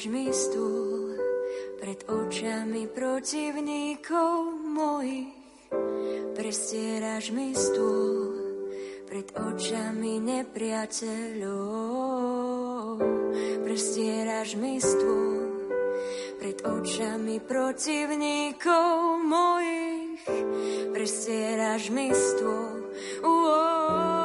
Prestieraš 0.00 0.16
mi 0.16 0.32
stôl 0.32 1.12
pred 1.76 2.00
očami 2.08 2.88
protivníkov 2.88 4.48
mojich. 4.64 5.28
Prestieraš 6.32 7.28
mi 7.36 7.52
stôl 7.52 8.32
pred 9.04 9.28
očami 9.36 10.16
nepriateľov. 10.24 11.44
Prestieraš 13.60 14.56
mi 14.56 14.80
stôl 14.80 15.68
pred 16.40 16.64
očami 16.64 17.36
protivníkov 17.44 19.20
mojich. 19.20 20.24
Prestieraš 20.96 21.92
mi 21.92 22.08
stôl. 22.08 22.88
Uo, 23.20 24.19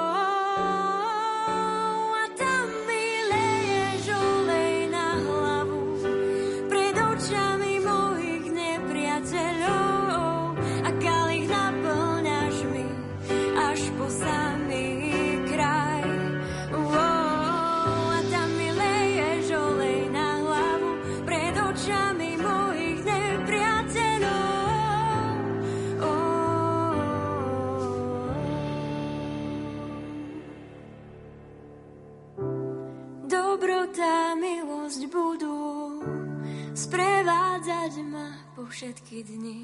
všetky 38.66 39.22
dni 39.26 39.58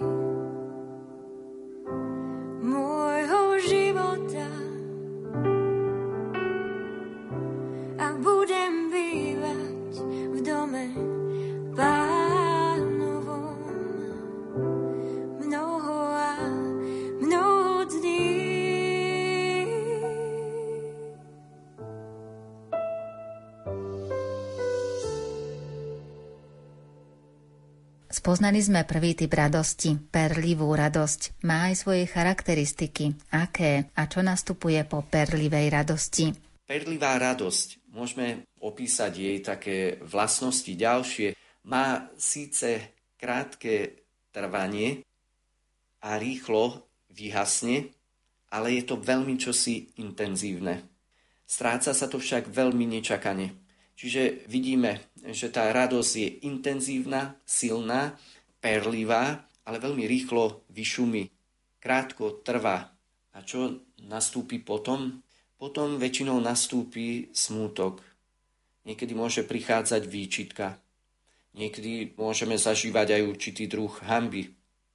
môjho 2.62 3.42
života. 3.66 4.61
Spoznali 28.22 28.62
sme 28.62 28.86
prvý 28.86 29.18
typ 29.18 29.34
radosti, 29.34 29.98
perlivú 29.98 30.70
radosť. 30.78 31.42
Má 31.42 31.74
aj 31.74 31.82
svoje 31.82 32.06
charakteristiky. 32.06 33.18
Aké 33.34 33.90
a 33.98 34.06
čo 34.06 34.22
nastupuje 34.22 34.78
po 34.86 35.02
perlivej 35.02 35.74
radosti? 35.74 36.30
Perlivá 36.62 37.18
radosť, 37.18 37.90
môžeme 37.90 38.46
opísať 38.62 39.12
jej 39.18 39.38
také 39.42 39.98
vlastnosti 40.06 40.70
ďalšie. 40.70 41.34
Má 41.66 42.14
síce 42.14 42.94
krátke 43.18 44.06
trvanie 44.30 45.02
a 46.06 46.22
rýchlo 46.22 46.86
vyhasne, 47.10 47.90
ale 48.54 48.78
je 48.78 48.84
to 48.86 49.02
veľmi 49.02 49.34
čosi 49.42 49.98
intenzívne. 49.98 50.86
Stráca 51.50 51.90
sa 51.90 52.06
to 52.06 52.22
však 52.22 52.54
veľmi 52.54 52.86
nečakane. 52.86 53.50
Čiže 53.96 54.50
vidíme, 54.50 55.14
že 55.30 55.54
tá 55.54 55.70
radosť 55.70 56.12
je 56.18 56.30
intenzívna, 56.50 57.38
silná, 57.46 58.18
perlivá, 58.58 59.46
ale 59.66 59.78
veľmi 59.78 60.10
rýchlo 60.10 60.66
vyšumí. 60.74 61.30
Krátko 61.82 62.42
trvá. 62.42 62.94
A 63.32 63.38
čo 63.46 63.86
nastúpi 64.06 64.58
potom? 64.58 65.22
Potom 65.58 66.02
väčšinou 66.02 66.42
nastúpi 66.42 67.30
smútok. 67.32 68.02
Niekedy 68.82 69.14
môže 69.14 69.46
prichádzať 69.46 70.04
výčitka. 70.10 70.82
Niekedy 71.54 72.18
môžeme 72.18 72.58
zažívať 72.58 73.20
aj 73.20 73.22
určitý 73.28 73.70
druh 73.70 73.92
hamby. 74.02 74.50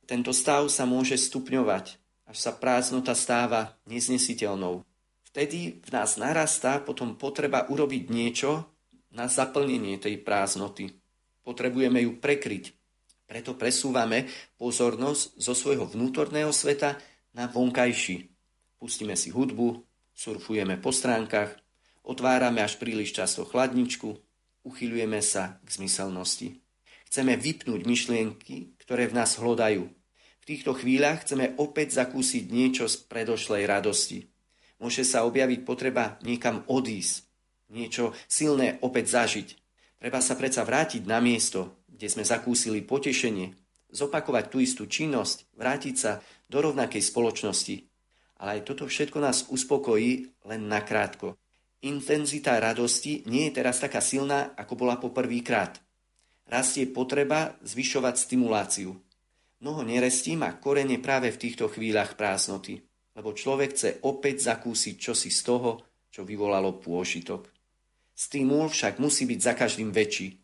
Tento 0.07 0.35
stav 0.35 0.67
sa 0.71 0.87
môže 0.87 1.15
stupňovať, 1.19 1.99
až 2.27 2.37
sa 2.39 2.55
prázdnota 2.55 3.15
stáva 3.15 3.79
neznesiteľnou. 3.87 4.83
Vtedy 5.31 5.83
v 5.85 5.89
nás 5.93 6.17
narastá 6.17 6.81
potom 6.81 7.15
potreba 7.15 7.69
urobiť 7.69 8.09
niečo, 8.09 8.65
na 9.17 9.33
zaplnenie 9.33 9.97
tej 9.97 10.21
prázdnoty. 10.21 10.93
Potrebujeme 11.41 12.05
ju 12.05 12.21
prekryť. 12.21 12.77
Preto 13.25 13.57
presúvame 13.57 14.29
pozornosť 14.61 15.41
zo 15.41 15.57
svojho 15.57 15.89
vnútorného 15.89 16.53
sveta 16.53 17.01
na 17.33 17.49
vonkajší. 17.49 18.29
Pustíme 18.77 19.17
si 19.17 19.33
hudbu, 19.33 19.83
surfujeme 20.13 20.77
po 20.79 20.93
stránkach, 20.93 21.57
Otvárame 22.07 22.63
až 22.63 22.79
príliš 22.79 23.19
často 23.19 23.43
chladničku, 23.43 24.15
uchyľujeme 24.63 25.19
sa 25.19 25.59
k 25.67 25.69
zmyselnosti. 25.75 26.63
Chceme 27.11 27.35
vypnúť 27.35 27.83
myšlienky, 27.83 28.79
ktoré 28.79 29.11
v 29.11 29.19
nás 29.19 29.35
hlodajú. 29.43 29.91
V 30.39 30.45
týchto 30.47 30.79
chvíľach 30.79 31.27
chceme 31.27 31.59
opäť 31.59 31.99
zakúsiť 31.99 32.47
niečo 32.47 32.87
z 32.87 33.03
predošlej 33.11 33.67
radosti. 33.67 34.31
Môže 34.79 35.03
sa 35.03 35.27
objaviť 35.27 35.67
potreba 35.67 36.15
niekam 36.23 36.63
odísť, 36.71 37.26
niečo 37.71 38.15
silné 38.31 38.79
opäť 38.83 39.13
zažiť. 39.13 39.49
Treba 39.97 40.21
sa 40.21 40.37
predsa 40.37 40.63
vrátiť 40.63 41.09
na 41.09 41.19
miesto, 41.19 41.83
kde 41.89 42.07
sme 42.13 42.25
zakúsili 42.25 42.85
potešenie, 42.85 43.57
zopakovať 43.91 44.45
tú 44.53 44.61
istú 44.61 44.85
činnosť, 44.85 45.57
vrátiť 45.57 45.95
sa 45.97 46.21
do 46.47 46.61
rovnakej 46.61 47.01
spoločnosti. 47.01 47.77
Ale 48.37 48.61
aj 48.61 48.69
toto 48.69 48.85
všetko 48.85 49.19
nás 49.19 49.49
uspokojí 49.49 50.29
len 50.45 50.69
nakrátko. 50.69 51.41
Intenzita 51.81 52.61
radosti 52.61 53.25
nie 53.25 53.49
je 53.49 53.57
teraz 53.57 53.81
taká 53.81 54.05
silná, 54.05 54.53
ako 54.61 54.77
bola 54.77 55.01
po 55.01 55.09
prvýkrát. 55.09 55.81
Rastie 56.47 56.85
potreba 56.87 57.57
zvyšovať 57.65 58.15
stimuláciu. 58.21 58.93
Mnoho 59.65 59.83
nerestí 59.89 60.37
má 60.37 60.53
korene 60.61 61.01
práve 61.01 61.33
v 61.33 61.41
týchto 61.41 61.73
chvíľach 61.73 62.15
prázdnoty, 62.21 62.85
lebo 63.17 63.33
človek 63.33 63.73
chce 63.73 63.91
opäť 64.05 64.53
zakúsiť 64.53 64.95
čosi 65.01 65.33
z 65.33 65.41
toho, 65.41 65.81
čo 66.13 66.29
vyvolalo 66.29 66.77
pôžitok. 66.77 67.56
Stimul 68.17 68.73
však 68.73 68.97
musí 68.97 69.29
byť 69.29 69.41
za 69.45 69.53
každým 69.53 69.93
väčší. 69.93 70.41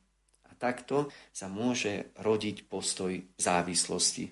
A 0.47 0.53
takto 0.61 1.09
sa 1.33 1.49
môže 1.49 2.13
rodiť 2.21 2.69
postoj 2.69 3.17
závislosti. 3.41 4.29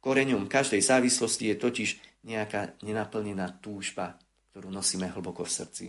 Koreňom 0.00 0.46
každej 0.46 0.80
závislosti 0.80 1.50
je 1.50 1.56
totiž 1.58 1.90
nejaká 2.24 2.78
nenaplnená 2.86 3.58
túžba, 3.58 4.16
ktorú 4.54 4.70
nosíme 4.70 5.10
hlboko 5.10 5.42
v 5.44 5.50
srdci. 5.50 5.84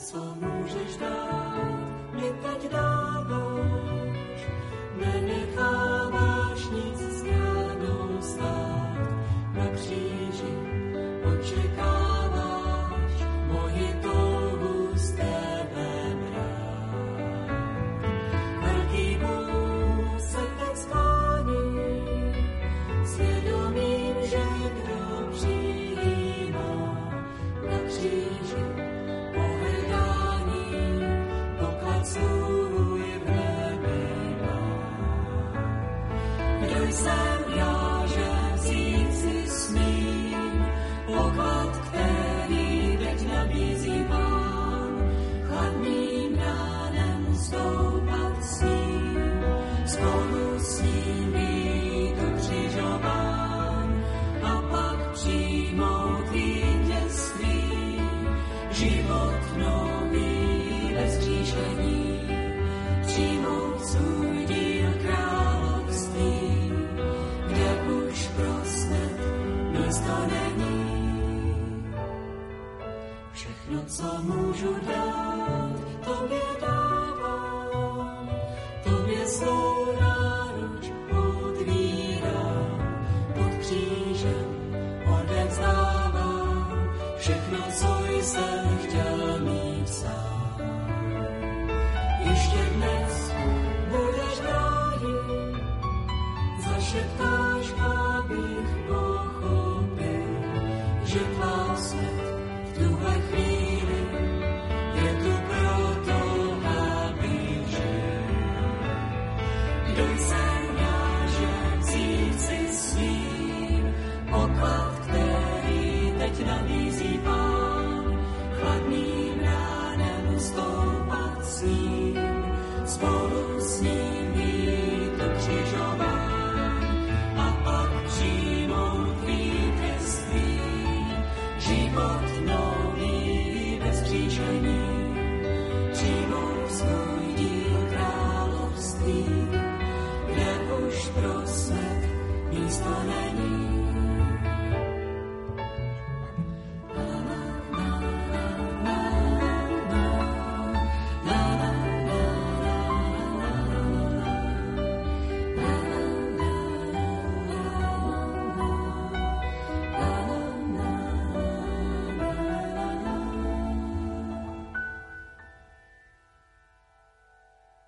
co 0.00 0.20
môžeš 0.40 0.96
dát, 0.96 1.76
mi 2.16 2.28
teď 2.40 2.72
dáváš, 2.72 4.40
nenecháváš. 4.96 6.29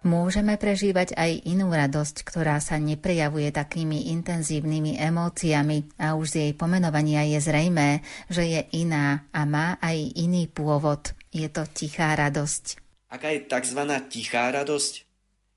Môžeme 0.02 0.58
prežívať 0.58 1.14
aj 1.14 1.46
inú 1.46 1.70
radosť, 1.70 2.26
ktorá 2.26 2.58
sa 2.58 2.74
neprejavuje 2.74 3.54
takými 3.54 4.10
intenzívnymi 4.10 4.98
emóciami 4.98 5.94
a 5.94 6.18
už 6.18 6.26
z 6.26 6.36
jej 6.42 6.52
pomenovania 6.58 7.22
je 7.30 7.38
zrejmé, 7.38 8.02
že 8.26 8.42
je 8.42 8.60
iná 8.82 9.30
a 9.30 9.46
má 9.46 9.78
aj 9.78 10.18
iný 10.18 10.50
pôvod. 10.50 11.14
Je 11.30 11.46
to 11.46 11.62
tichá 11.70 12.18
radosť. 12.18 12.82
Aká 13.14 13.30
je 13.30 13.46
tzv. 13.46 13.78
tichá 14.10 14.50
radosť? 14.50 15.06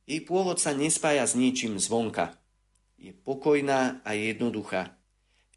Jej 0.06 0.22
pôvod 0.30 0.62
sa 0.62 0.78
nespája 0.78 1.26
s 1.26 1.34
ničím 1.34 1.82
zvonka. 1.82 2.38
Je 3.02 3.18
pokojná 3.18 4.06
a 4.06 4.14
jednoduchá. 4.14 4.94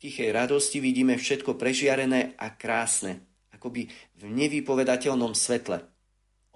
V 0.01 0.09
tichej 0.09 0.33
radosti 0.33 0.81
vidíme 0.81 1.21
všetko 1.21 1.61
prežiarené 1.61 2.33
a 2.41 2.57
krásne, 2.57 3.21
akoby 3.53 3.93
v 4.17 4.23
nevypovedateľnom 4.33 5.37
svetle. 5.37 5.85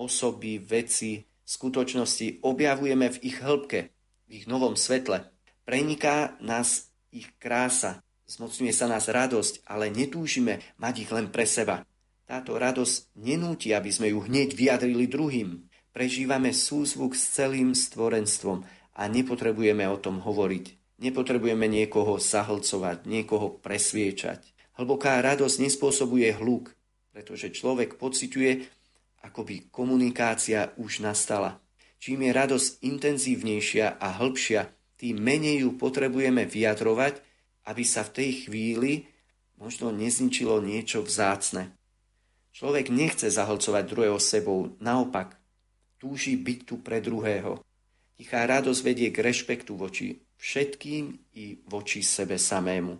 Osoby, 0.01 0.57
veci, 0.57 1.21
skutočnosti 1.46 2.42
objavujeme 2.42 3.11
v 3.12 3.18
ich 3.22 3.38
hĺbke, 3.42 3.90
v 4.26 4.31
ich 4.31 4.46
novom 4.48 4.78
svetle. 4.78 5.28
Preniká 5.62 6.35
nás 6.42 6.90
ich 7.12 7.28
krása, 7.38 8.02
zmocňuje 8.26 8.72
sa 8.72 8.88
nás 8.88 9.07
radosť, 9.07 9.68
ale 9.68 9.92
netúžime 9.92 10.64
mať 10.81 10.94
ich 11.07 11.11
len 11.12 11.28
pre 11.28 11.44
seba. 11.44 11.85
Táto 12.24 12.57
radosť 12.57 13.12
nenúti, 13.20 13.76
aby 13.76 13.92
sme 13.92 14.09
ju 14.09 14.24
hneď 14.24 14.57
vyjadrili 14.57 15.05
druhým. 15.05 15.68
Prežívame 15.92 16.57
súzvuk 16.57 17.12
s 17.12 17.37
celým 17.37 17.76
stvorenstvom 17.76 18.64
a 18.96 19.02
nepotrebujeme 19.05 19.85
o 19.85 20.00
tom 20.00 20.24
hovoriť. 20.24 20.96
Nepotrebujeme 21.02 21.68
niekoho 21.68 22.16
zahlcovať, 22.16 23.05
niekoho 23.05 23.61
presviečať. 23.61 24.40
Hlboká 24.81 25.20
radosť 25.20 25.68
nespôsobuje 25.68 26.33
hluk, 26.40 26.72
pretože 27.12 27.52
človek 27.52 28.00
pociťuje, 28.00 28.52
ako 29.23 29.47
by 29.47 29.57
komunikácia 29.71 30.75
už 30.77 31.01
nastala. 31.01 31.63
Čím 32.03 32.27
je 32.27 32.33
radosť 32.35 32.69
intenzívnejšia 32.83 34.03
a 34.03 34.09
hĺbšia, 34.19 34.67
tým 34.99 35.23
menej 35.23 35.67
ju 35.67 35.79
potrebujeme 35.79 36.47
vyjadrovať, 36.47 37.23
aby 37.71 37.83
sa 37.87 38.03
v 38.03 38.15
tej 38.19 38.31
chvíli 38.47 38.93
možno 39.55 39.95
nezničilo 39.95 40.59
niečo 40.59 41.07
vzácne. 41.07 41.71
Človek 42.53 42.91
nechce 42.91 43.31
zahlcovať 43.31 43.83
druhého 43.87 44.19
sebou, 44.19 44.75
naopak, 44.83 45.39
túži 46.03 46.35
byť 46.35 46.59
tu 46.67 46.75
pre 46.83 46.99
druhého. 46.99 47.63
Tichá 48.19 48.45
radosť 48.45 48.81
vedie 48.83 49.09
k 49.15 49.23
rešpektu 49.23 49.79
voči 49.79 50.19
všetkým 50.43 51.35
i 51.39 51.63
voči 51.71 52.03
sebe 52.03 52.35
samému. 52.35 52.99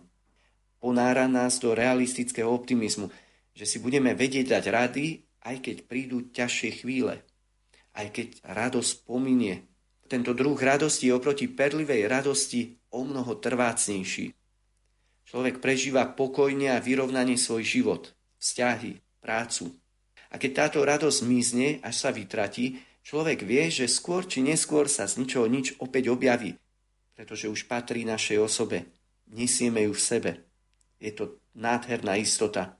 Ponára 0.79 1.27
nás 1.27 1.59
do 1.59 1.75
realistického 1.75 2.47
optimizmu, 2.47 3.11
že 3.51 3.67
si 3.67 3.77
budeme 3.83 4.15
vedieť 4.15 4.55
dať 4.55 4.63
rady, 4.71 5.05
aj 5.43 5.55
keď 5.59 5.77
prídu 5.85 6.31
ťažšie 6.31 6.83
chvíle, 6.83 7.21
aj 7.93 8.07
keď 8.15 8.27
radosť 8.47 9.03
pominie. 9.03 9.67
Tento 10.07 10.31
druh 10.35 10.55
radosti 10.55 11.11
je 11.11 11.15
oproti 11.15 11.47
perlivej 11.51 12.07
radosti 12.07 12.79
o 12.91 13.03
mnoho 13.03 13.39
trvácnejší. 13.39 14.35
Človek 15.23 15.63
prežíva 15.63 16.05
pokojne 16.11 16.75
a 16.75 16.83
vyrovnanie 16.83 17.39
svoj 17.39 17.63
život, 17.63 18.03
vzťahy, 18.37 18.99
prácu. 19.23 19.71
A 20.29 20.37
keď 20.37 20.51
táto 20.67 20.79
radosť 20.83 21.19
mizne, 21.23 21.79
až 21.81 21.95
sa 21.95 22.09
vytratí, 22.11 22.83
človek 23.07 23.47
vie, 23.47 23.71
že 23.71 23.87
skôr 23.87 24.27
či 24.27 24.43
neskôr 24.43 24.91
sa 24.91 25.07
z 25.07 25.23
ničoho 25.23 25.47
nič 25.47 25.79
opäť 25.79 26.11
objaví, 26.11 26.59
pretože 27.15 27.47
už 27.47 27.65
patrí 27.71 28.03
našej 28.03 28.37
osobe. 28.43 28.91
Nesieme 29.31 29.87
ju 29.87 29.93
v 29.95 30.01
sebe. 30.03 30.31
Je 30.99 31.15
to 31.15 31.39
nádherná 31.55 32.19
istota. 32.19 32.77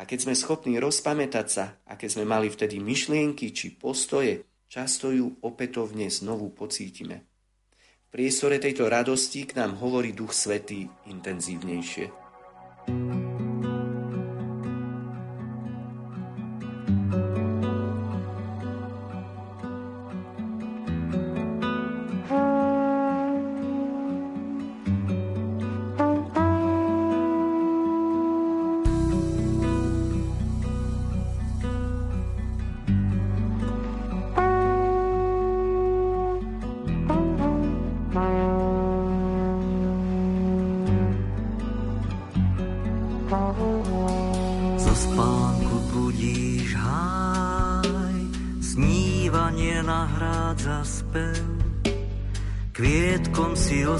A 0.00 0.08
keď 0.08 0.24
sme 0.24 0.32
schopní 0.32 0.80
rozpamätať 0.80 1.46
sa, 1.52 1.76
aké 1.84 2.08
sme 2.08 2.24
mali 2.24 2.48
vtedy 2.48 2.80
myšlienky 2.80 3.52
či 3.52 3.76
postoje, 3.76 4.48
často 4.64 5.12
ju 5.12 5.36
opätovne 5.44 6.08
znovu 6.08 6.48
pocítime. 6.56 7.28
V 8.08 8.18
priestore 8.18 8.56
tejto 8.56 8.88
radosti 8.88 9.44
k 9.44 9.60
nám 9.60 9.76
hovorí 9.76 10.16
Duch 10.16 10.32
Svetý 10.32 10.88
intenzívnejšie. 11.04 12.16
thank 12.88 13.12
you 13.12 13.39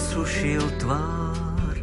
osušil 0.00 0.64
tvár 0.78 1.76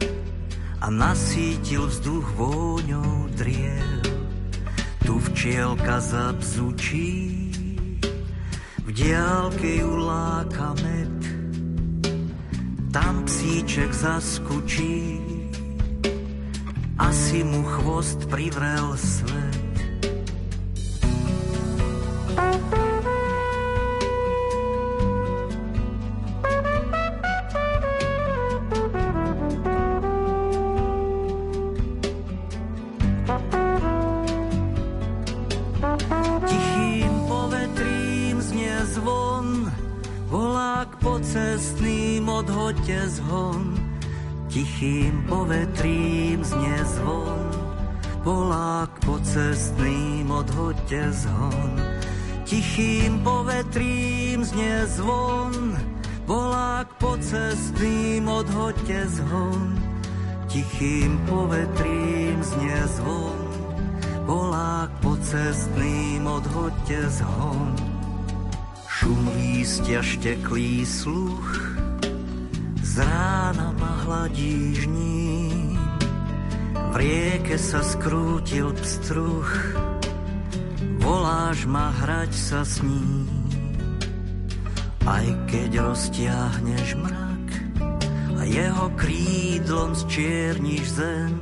a 0.81 0.87
nasítil 0.91 1.87
vzduch 1.87 2.27
vôňou 2.35 3.31
driev. 3.39 4.03
Tu 5.07 5.13
včielka 5.31 6.03
zabzučí, 6.03 7.15
v 8.83 8.89
diálke 8.91 9.79
ju 9.79 9.91
láka 9.95 10.75
med, 10.83 11.19
tam 12.91 13.23
psíček 13.23 13.95
zaskučí, 13.95 15.23
asi 16.99 17.47
mu 17.47 17.63
chvost 17.63 18.27
privrel 18.27 18.91
svet. 18.99 19.46
Odhoďte 50.87 51.11
zhon. 51.11 51.71
Tichým 52.47 53.19
povetrím 53.19 54.39
znie 54.43 54.87
zvon. 54.87 55.75
Polák 56.23 56.87
pocestným 56.95 58.23
odhoďte 58.27 59.19
zhon. 59.19 59.75
Tichým 60.47 61.19
povetrím 61.27 62.39
znie 62.39 62.79
zvon. 62.95 63.39
Polák 64.23 64.91
pocestným 65.03 66.23
odhoďte 66.23 67.19
zhon. 67.19 67.75
Šum 68.87 69.27
lístia 69.35 69.99
šteklý 69.99 70.87
sluch, 70.87 71.77
z 72.81 72.93
rána 73.03 73.75
ma 73.77 73.93
hladíš 74.07 74.89
ním, 74.89 75.77
v 76.73 76.93
rieke 76.97 77.61
sa 77.61 77.85
skrútil 77.85 78.73
pstruh, 78.73 79.45
voláš 81.47 81.63
ma 81.63 81.95
hrať 82.03 82.33
sa 82.35 82.59
s 82.67 82.83
ním. 82.83 83.23
Aj 85.07 85.23
keď 85.47 85.79
roztiahneš 85.79 86.99
mrak 86.99 87.47
a 88.35 88.41
jeho 88.43 88.91
krídlom 88.99 89.95
zčierniš 89.95 90.99
zem, 90.99 91.39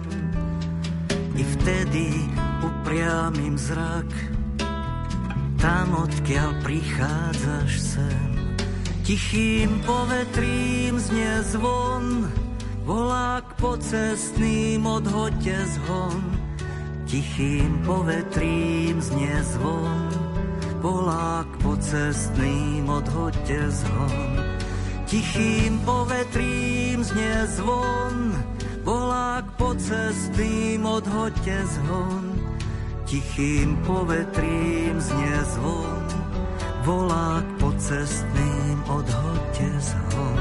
i 1.34 1.42
vtedy 1.42 2.22
upriamím 2.62 3.58
zrak, 3.58 4.06
tam 5.58 5.98
odkiaľ 5.98 6.54
prichádzaš 6.62 7.98
sem. 7.98 8.30
Tichým 9.10 9.82
povetrím 9.90 11.02
znie 11.02 11.34
zvon, 11.50 12.30
volák 12.86 13.58
pocestným 13.58 14.86
odhoďte 14.86 15.82
zhon. 15.82 16.35
Tichým 17.16 17.80
povetrím 17.88 19.00
znie 19.00 19.40
zvon, 19.56 20.12
volák 20.84 21.48
pocestným 21.64 22.84
odhoďte 22.92 23.72
zhon. 23.72 24.32
Tichým 25.08 25.80
povetrím 25.88 27.00
znie 27.08 27.48
zvon, 27.56 28.36
volák 28.84 29.48
pocestným 29.56 30.84
odhoďte 30.84 31.64
zhon. 31.80 32.36
Tichým 33.08 33.80
povetrím 33.88 35.00
znie 35.00 35.40
zvon, 35.56 36.04
volák 36.84 37.48
pocestným 37.64 38.78
odhoďte 38.92 39.72
zhon. 39.80 40.35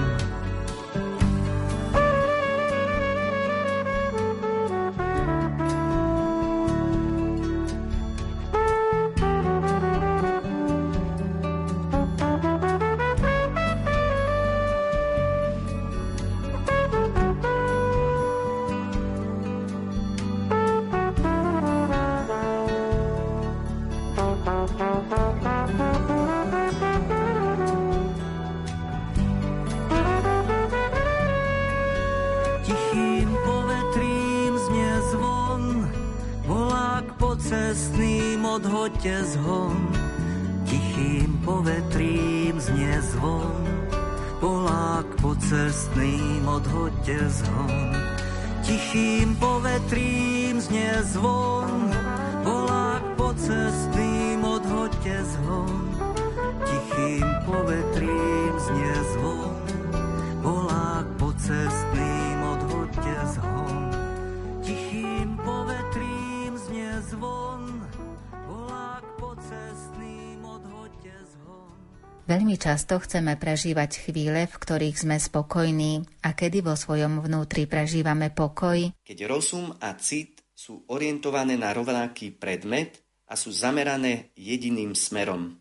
Často 72.65 72.97
chceme 72.97 73.37
prežívať 73.37 74.09
chvíle, 74.09 74.49
v 74.49 74.57
ktorých 74.57 74.97
sme 74.97 75.21
spokojní 75.21 76.01
a 76.25 76.33
kedy 76.33 76.65
vo 76.65 76.73
svojom 76.73 77.21
vnútri 77.21 77.69
prežívame 77.69 78.33
pokoj. 78.33 78.89
Keď 79.05 79.19
rozum 79.29 79.77
a 79.85 79.93
cit 80.01 80.41
sú 80.57 80.81
orientované 80.89 81.61
na 81.61 81.77
rovnaký 81.77 82.33
predmet 82.33 83.05
a 83.29 83.37
sú 83.37 83.53
zamerané 83.53 84.33
jediným 84.33 84.97
smerom. 84.97 85.61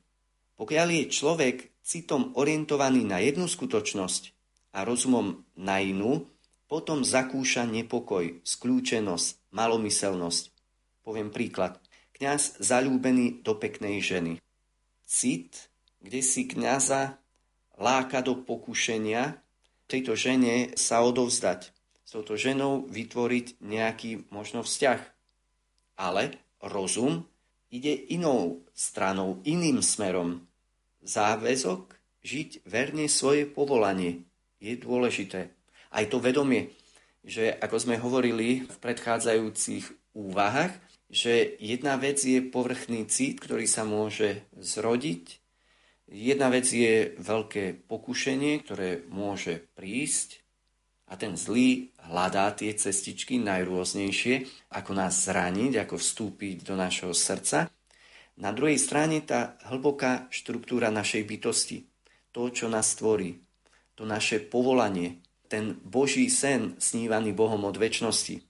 Pokiaľ 0.56 0.88
je 0.96 1.04
človek 1.12 1.56
citom 1.84 2.32
orientovaný 2.40 3.04
na 3.04 3.20
jednu 3.20 3.52
skutočnosť 3.52 4.32
a 4.72 4.88
rozumom 4.88 5.44
na 5.60 5.84
inú, 5.84 6.24
potom 6.72 7.04
zakúša 7.04 7.68
nepokoj, 7.68 8.40
skľúčenosť, 8.48 9.52
malomyselnosť. 9.52 10.44
Poviem 11.04 11.36
príklad. 11.36 11.84
Kňaz 12.16 12.64
zalúbený 12.64 13.44
do 13.44 13.60
peknej 13.60 14.00
ženy. 14.00 14.40
Cit 15.04 15.73
kde 16.04 16.20
si 16.20 16.46
kniaza 16.46 17.18
láka 17.80 18.20
do 18.20 18.38
pokušenia 18.38 19.40
tejto 19.88 20.18
žene 20.18 20.76
sa 20.76 21.02
odovzdať. 21.04 21.72
S 22.04 22.10
touto 22.14 22.38
ženou 22.38 22.86
vytvoriť 22.92 23.64
nejaký 23.64 24.30
možno 24.30 24.62
vzťah. 24.62 25.00
Ale 25.98 26.36
rozum 26.62 27.26
ide 27.74 27.94
inou 28.12 28.62
stranou, 28.74 29.42
iným 29.48 29.82
smerom. 29.82 30.46
Záväzok 31.02 31.96
žiť 32.24 32.64
verne 32.66 33.06
svoje 33.10 33.50
povolanie 33.50 34.24
je 34.64 34.74
dôležité. 34.80 35.52
Aj 35.94 36.06
to 36.08 36.18
vedomie, 36.18 36.72
že 37.22 37.52
ako 37.54 37.78
sme 37.78 37.96
hovorili 38.00 38.66
v 38.66 38.76
predchádzajúcich 38.80 40.16
úvahách, 40.16 40.74
že 41.14 41.54
jedna 41.62 42.00
vec 42.02 42.18
je 42.26 42.42
povrchný 42.42 43.06
cít, 43.06 43.38
ktorý 43.44 43.70
sa 43.70 43.86
môže 43.86 44.42
zrodiť 44.58 45.43
Jedna 46.08 46.52
vec 46.52 46.68
je 46.68 47.16
veľké 47.16 47.88
pokušenie, 47.88 48.60
ktoré 48.62 49.08
môže 49.08 49.64
prísť 49.74 50.44
a 51.08 51.16
ten 51.16 51.38
zlý 51.38 51.94
hľadá 52.10 52.52
tie 52.58 52.74
cestičky 52.76 53.40
najrôznejšie, 53.40 54.68
ako 54.74 54.92
nás 54.98 55.30
zraniť, 55.30 55.86
ako 55.86 55.96
vstúpiť 56.02 56.66
do 56.66 56.76
našeho 56.76 57.14
srdca. 57.14 57.72
Na 58.42 58.50
druhej 58.50 58.82
strane 58.82 59.22
tá 59.22 59.62
hlboká 59.70 60.28
štruktúra 60.34 60.90
našej 60.90 61.24
bytosti, 61.24 61.86
to, 62.34 62.50
čo 62.50 62.66
nás 62.66 62.98
tvorí, 62.98 63.46
to 63.94 64.10
naše 64.10 64.42
povolanie, 64.42 65.22
ten 65.46 65.78
Boží 65.86 66.34
sen 66.34 66.74
snívaný 66.82 67.30
Bohom 67.30 67.62
od 67.62 67.78
väčšnosti. 67.78 68.42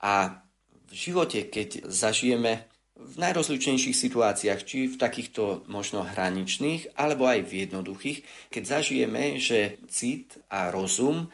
A 0.00 0.40
v 0.88 0.92
živote, 0.92 1.44
keď 1.44 1.84
zažijeme 1.84 2.64
v 2.94 3.14
najrozličnejších 3.18 3.96
situáciách, 3.96 4.60
či 4.62 4.86
v 4.86 4.96
takýchto 4.96 5.66
možno 5.66 6.06
hraničných, 6.06 6.94
alebo 6.94 7.26
aj 7.26 7.42
v 7.42 7.66
jednoduchých, 7.66 8.18
keď 8.54 8.62
zažijeme, 8.62 9.42
že 9.42 9.82
cit 9.90 10.38
a 10.46 10.70
rozum 10.70 11.26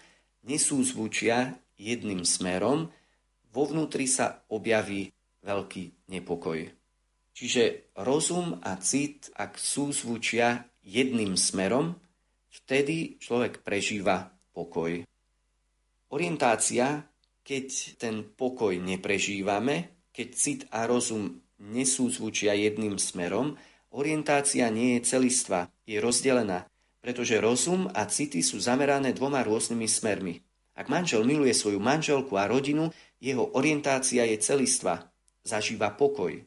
nesú 0.48 0.80
zvučia 0.80 1.60
jedným 1.76 2.24
smerom, 2.24 2.88
vo 3.52 3.62
vnútri 3.68 4.08
sa 4.08 4.40
objaví 4.48 5.12
veľký 5.44 6.08
nepokoj. 6.08 6.70
Čiže 7.36 7.92
rozum 8.00 8.60
a 8.64 8.76
cit, 8.80 9.28
ak 9.36 9.56
sú 9.60 9.92
zvučia 9.92 10.64
jedným 10.84 11.36
smerom, 11.36 11.96
vtedy 12.48 13.20
človek 13.20 13.60
prežíva 13.60 14.32
pokoj. 14.52 15.04
Orientácia, 16.10 17.04
keď 17.44 17.66
ten 18.00 18.24
pokoj 18.24 18.74
neprežívame, 18.76 20.08
keď 20.10 20.28
cit 20.34 20.60
a 20.74 20.84
rozum 20.84 21.38
nesúzvučia 21.60 22.56
jedným 22.56 22.96
smerom, 22.96 23.60
orientácia 23.92 24.66
nie 24.72 24.96
je 24.96 25.06
celistva, 25.14 25.68
je 25.84 26.00
rozdelená, 26.00 26.66
pretože 27.04 27.36
rozum 27.36 27.92
a 27.92 28.08
city 28.08 28.40
sú 28.40 28.56
zamerané 28.56 29.12
dvoma 29.12 29.44
rôznymi 29.44 29.86
smermi. 29.86 30.34
Ak 30.72 30.88
manžel 30.88 31.28
miluje 31.28 31.52
svoju 31.52 31.76
manželku 31.76 32.40
a 32.40 32.48
rodinu, 32.48 32.88
jeho 33.20 33.52
orientácia 33.52 34.24
je 34.24 34.40
celistva, 34.40 35.12
zažíva 35.44 35.92
pokoj. 35.92 36.40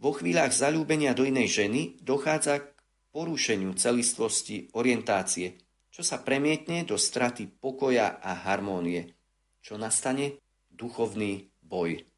Vo 0.00 0.10
chvíľach 0.16 0.52
zalúbenia 0.56 1.12
do 1.12 1.28
inej 1.28 1.64
ženy 1.64 2.00
dochádza 2.00 2.64
k 2.64 2.72
porušeniu 3.12 3.76
celistvosti 3.76 4.72
orientácie, 4.72 5.60
čo 5.92 6.02
sa 6.02 6.18
premietne 6.18 6.82
do 6.82 6.98
straty 6.98 7.46
pokoja 7.46 8.18
a 8.18 8.34
harmónie. 8.48 9.14
Čo 9.60 9.78
nastane? 9.78 10.40
Duchovný 10.74 11.54
boj. 11.62 12.13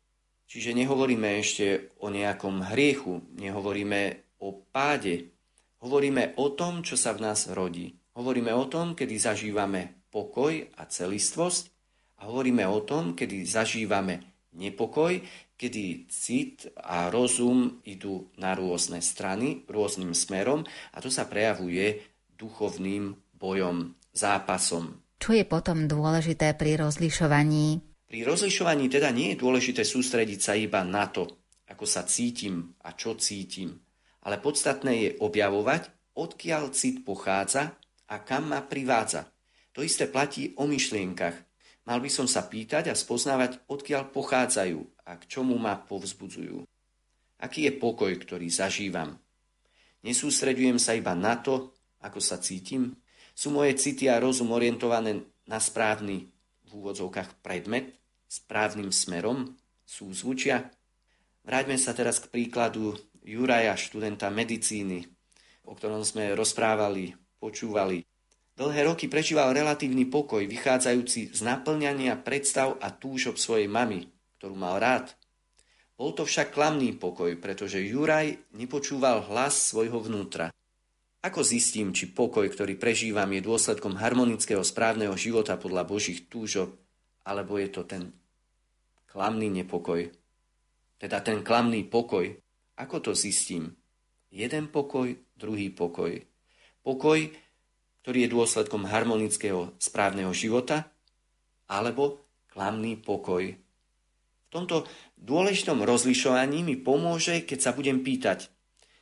Čiže 0.46 0.78
nehovoríme 0.78 1.42
ešte 1.42 1.90
o 1.98 2.06
nejakom 2.06 2.70
hriechu, 2.70 3.22
nehovoríme 3.34 4.22
o 4.38 4.54
páde. 4.70 5.34
Hovoríme 5.82 6.38
o 6.38 6.54
tom, 6.54 6.86
čo 6.86 6.94
sa 6.94 7.12
v 7.12 7.26
nás 7.26 7.50
rodí. 7.50 7.98
Hovoríme 8.14 8.54
o 8.54 8.64
tom, 8.70 8.94
kedy 8.94 9.18
zažívame 9.18 10.06
pokoj 10.08 10.54
a 10.78 10.82
celistvosť 10.86 11.64
a 12.22 12.30
hovoríme 12.30 12.64
o 12.64 12.80
tom, 12.80 13.12
kedy 13.12 13.44
zažívame 13.44 14.22
nepokoj, 14.56 15.20
kedy 15.58 16.08
cit 16.08 16.70
a 16.80 17.12
rozum 17.12 17.84
idú 17.84 18.32
na 18.40 18.56
rôzne 18.56 19.04
strany, 19.04 19.68
rôznym 19.68 20.16
smerom 20.16 20.64
a 20.94 20.96
to 21.04 21.12
sa 21.12 21.28
prejavuje 21.28 22.00
duchovným 22.36 23.16
bojom, 23.36 23.92
zápasom. 24.16 24.96
Čo 25.20 25.36
je 25.36 25.44
potom 25.44 25.88
dôležité 25.88 26.56
pri 26.56 26.80
rozlišovaní 26.80 27.95
pri 28.06 28.22
rozlišovaní 28.22 28.86
teda 28.86 29.10
nie 29.10 29.34
je 29.34 29.42
dôležité 29.42 29.82
sústrediť 29.82 30.40
sa 30.40 30.54
iba 30.54 30.86
na 30.86 31.10
to, 31.10 31.26
ako 31.66 31.82
sa 31.82 32.06
cítim 32.06 32.78
a 32.86 32.94
čo 32.94 33.18
cítim, 33.18 33.82
ale 34.22 34.38
podstatné 34.38 34.92
je 34.94 35.10
objavovať, 35.18 35.90
odkiaľ 36.14 36.70
cit 36.70 37.02
pochádza 37.02 37.74
a 38.06 38.22
kam 38.22 38.54
ma 38.54 38.62
privádza. 38.62 39.26
To 39.74 39.82
isté 39.82 40.06
platí 40.06 40.54
o 40.56 40.64
myšlienkach. 40.64 41.36
Mal 41.86 41.98
by 42.02 42.10
som 42.10 42.26
sa 42.26 42.46
pýtať 42.46 42.90
a 42.90 42.94
spoznávať, 42.94 43.62
odkiaľ 43.66 44.10
pochádzajú 44.10 44.80
a 45.06 45.12
k 45.18 45.22
čomu 45.26 45.54
ma 45.58 45.78
povzbudzujú. 45.78 46.66
Aký 47.42 47.68
je 47.68 47.72
pokoj, 47.76 48.10
ktorý 48.16 48.48
zažívam? 48.48 49.20
Nesústredujem 50.00 50.78
sa 50.80 50.94
iba 50.96 51.12
na 51.12 51.36
to, 51.36 51.74
ako 52.00 52.22
sa 52.22 52.38
cítim? 52.38 52.96
Sú 53.36 53.52
moje 53.52 53.76
city 53.76 54.08
a 54.08 54.16
rozum 54.16 54.54
orientované 54.54 55.20
na 55.44 55.58
správny 55.60 56.32
v 56.66 56.70
úvodzovkách 56.72 57.44
predmet 57.44 57.95
správnym 58.26 58.90
smerom, 58.90 59.54
sú 59.86 60.10
zvučia. 60.10 60.70
Vráťme 61.46 61.78
sa 61.78 61.94
teraz 61.94 62.18
k 62.18 62.30
príkladu 62.30 62.98
Juraja, 63.22 63.78
študenta 63.78 64.30
medicíny, 64.30 65.06
o 65.66 65.74
ktorom 65.74 66.02
sme 66.02 66.34
rozprávali, 66.34 67.14
počúvali. 67.38 68.02
Dlhé 68.56 68.88
roky 68.88 69.06
prežíval 69.06 69.52
relatívny 69.52 70.08
pokoj, 70.08 70.42
vychádzajúci 70.46 71.34
z 71.34 71.40
naplňania 71.44 72.16
predstav 72.18 72.80
a 72.80 72.88
túžob 72.88 73.36
svojej 73.36 73.68
mamy, 73.68 74.08
ktorú 74.38 74.56
mal 74.56 74.80
rád. 74.80 75.12
Bol 75.96 76.12
to 76.12 76.24
však 76.24 76.52
klamný 76.52 76.96
pokoj, 76.96 77.36
pretože 77.40 77.80
Juraj 77.80 78.36
nepočúval 78.56 79.28
hlas 79.28 79.72
svojho 79.72 80.00
vnútra. 80.00 80.52
Ako 81.24 81.42
zistím, 81.42 81.90
či 81.90 82.14
pokoj, 82.14 82.46
ktorý 82.46 82.78
prežívam, 82.78 83.26
je 83.34 83.42
dôsledkom 83.42 83.98
harmonického 83.98 84.62
správneho 84.62 85.18
života 85.18 85.58
podľa 85.58 85.82
Božích 85.82 86.30
túžob, 86.30 86.78
alebo 87.26 87.58
je 87.58 87.68
to 87.68 87.82
ten 87.82 88.14
klamný 89.10 89.50
nepokoj? 89.50 90.06
Teda 90.96 91.20
ten 91.20 91.42
klamný 91.42 91.84
pokoj. 91.84 92.30
Ako 92.78 93.02
to 93.02 93.12
zistím? 93.12 93.74
Jeden 94.30 94.70
pokoj, 94.70 95.12
druhý 95.34 95.74
pokoj. 95.74 96.22
Pokoj, 96.80 97.18
ktorý 98.00 98.18
je 98.24 98.32
dôsledkom 98.32 98.86
harmonického 98.86 99.74
správneho 99.82 100.30
života, 100.30 100.86
alebo 101.66 102.22
klamný 102.46 102.94
pokoj. 102.96 103.42
V 103.50 104.48
tomto 104.48 104.86
dôležitom 105.18 105.82
rozlišovaní 105.82 106.62
mi 106.62 106.78
pomôže, 106.78 107.42
keď 107.42 107.58
sa 107.58 107.70
budem 107.74 108.06
pýtať, 108.06 108.46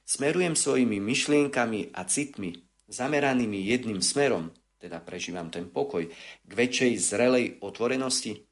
Smerujem 0.05 0.53
svojimi 0.53 1.01
myšlienkami 1.01 1.97
a 1.97 2.05
citmi, 2.05 2.61
zameranými 2.93 3.57
jedným 3.57 4.05
smerom, 4.05 4.53
teda 4.85 5.01
prežívam 5.01 5.49
ten 5.49 5.72
pokoj, 5.72 6.05
k 6.45 6.51
väčšej 6.53 6.93
zrelej 7.01 7.57
otvorenosti, 7.64 8.45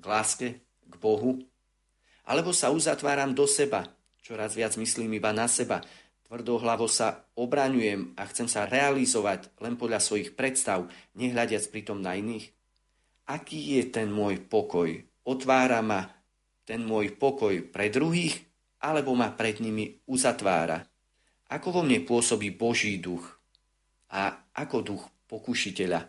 k 0.00 0.04
láske, 0.08 0.64
k 0.64 0.94
Bohu, 0.96 1.44
alebo 2.24 2.56
sa 2.56 2.72
uzatváram 2.72 3.36
do 3.36 3.44
seba, 3.44 3.84
čoraz 4.24 4.56
viac 4.56 4.80
myslím 4.80 5.20
iba 5.20 5.28
na 5.36 5.44
seba, 5.44 5.84
tvrdohlavo 6.24 6.88
sa 6.88 7.28
obraňujem 7.36 8.16
a 8.16 8.24
chcem 8.32 8.48
sa 8.48 8.64
realizovať 8.64 9.52
len 9.60 9.76
podľa 9.76 10.00
svojich 10.00 10.32
predstav, 10.32 10.88
nehľadiac 11.12 11.68
pritom 11.68 12.00
na 12.00 12.16
iných. 12.16 12.48
aký 13.28 13.76
je 13.76 13.92
ten 13.92 14.08
môj 14.08 14.40
pokoj. 14.48 14.88
Otvára 15.28 15.84
ma 15.84 16.08
ten 16.64 16.80
môj 16.80 17.12
pokoj 17.20 17.60
pre 17.68 17.92
druhých, 17.92 18.40
alebo 18.80 19.12
ma 19.12 19.28
pred 19.36 19.60
nimi 19.60 20.00
uzatvára. 20.08 20.80
Ako 21.52 21.76
vo 21.76 21.82
mne 21.84 22.08
pôsobí 22.08 22.56
Boží 22.56 22.96
duch 22.96 23.24
a 24.08 24.48
ako 24.56 24.76
duch 24.80 25.04
pokušiteľa. 25.28 26.00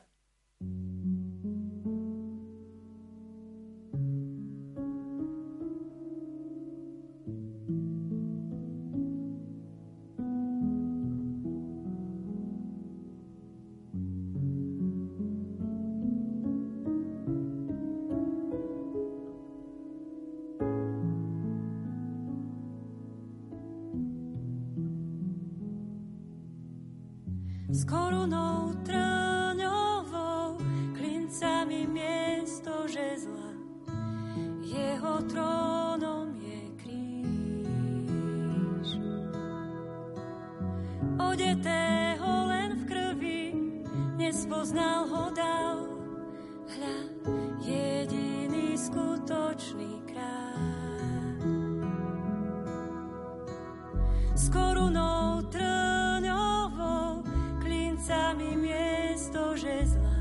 korunou 54.80 55.44
trňovou, 55.52 57.24
klincami 57.60 58.56
miesto 58.56 59.52
žezla. 59.60 60.16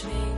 touch 0.00 0.12
me. 0.12 0.29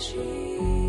寻 0.00 0.79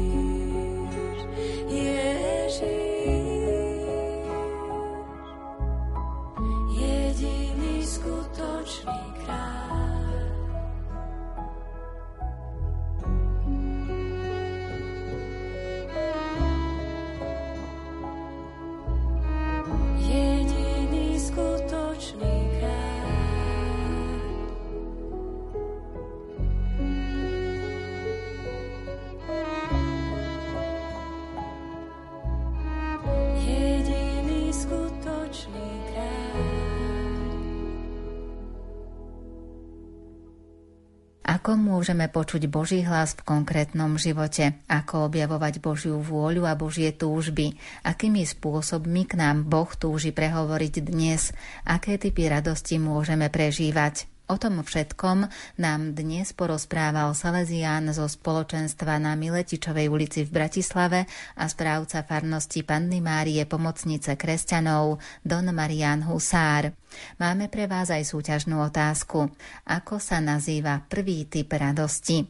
môžeme 41.71 42.11
počuť 42.11 42.51
Boží 42.51 42.83
hlas 42.83 43.15
v 43.15 43.23
konkrétnom 43.23 43.95
živote? 43.95 44.59
Ako 44.67 45.07
objavovať 45.07 45.63
Božiu 45.63 46.03
vôľu 46.03 46.43
a 46.43 46.59
Božie 46.59 46.91
túžby? 46.91 47.55
Akými 47.87 48.27
spôsobmi 48.27 49.07
k 49.07 49.15
nám 49.15 49.47
Boh 49.47 49.71
túži 49.71 50.11
prehovoriť 50.11 50.83
dnes? 50.83 51.31
Aké 51.63 51.95
typy 51.95 52.27
radosti 52.27 52.75
môžeme 52.75 53.31
prežívať? 53.31 54.11
O 54.31 54.39
tom 54.39 54.63
všetkom 54.63 55.27
nám 55.59 55.91
dnes 55.91 56.31
porozprával 56.31 57.11
Salesián 57.11 57.91
zo 57.91 58.07
spoločenstva 58.07 58.95
na 58.95 59.19
Miletičovej 59.19 59.91
ulici 59.91 60.23
v 60.23 60.31
Bratislave 60.31 61.03
a 61.35 61.51
správca 61.51 62.07
farnosti 62.07 62.63
Panny 62.63 63.03
Márie 63.03 63.43
Pomocnice 63.43 64.15
kresťanov 64.15 65.03
Don 65.19 65.51
Marian 65.51 66.07
Husár. 66.07 66.71
Máme 67.19 67.51
pre 67.51 67.67
vás 67.67 67.91
aj 67.91 68.07
súťažnú 68.07 68.63
otázku. 68.63 69.27
Ako 69.67 69.99
sa 69.99 70.23
nazýva 70.23 70.79
prvý 70.87 71.27
typ 71.27 71.51
radosti? 71.51 72.23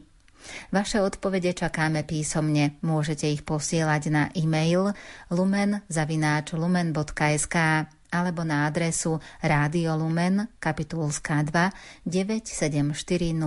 Vaše 0.74 0.98
odpovede 0.98 1.54
čakáme 1.54 2.02
písomne. 2.02 2.82
Môžete 2.82 3.30
ich 3.30 3.46
posielať 3.46 4.02
na 4.10 4.26
e-mail 4.34 4.90
lumen.lumen.sk 5.30 5.86
alebo 8.12 8.44
na 8.44 8.68
adresu 8.68 9.18
Rádio 9.40 9.96
Lumen, 9.96 10.52
kapitulská 10.60 11.40
2, 11.42 12.04
97401 12.04 13.40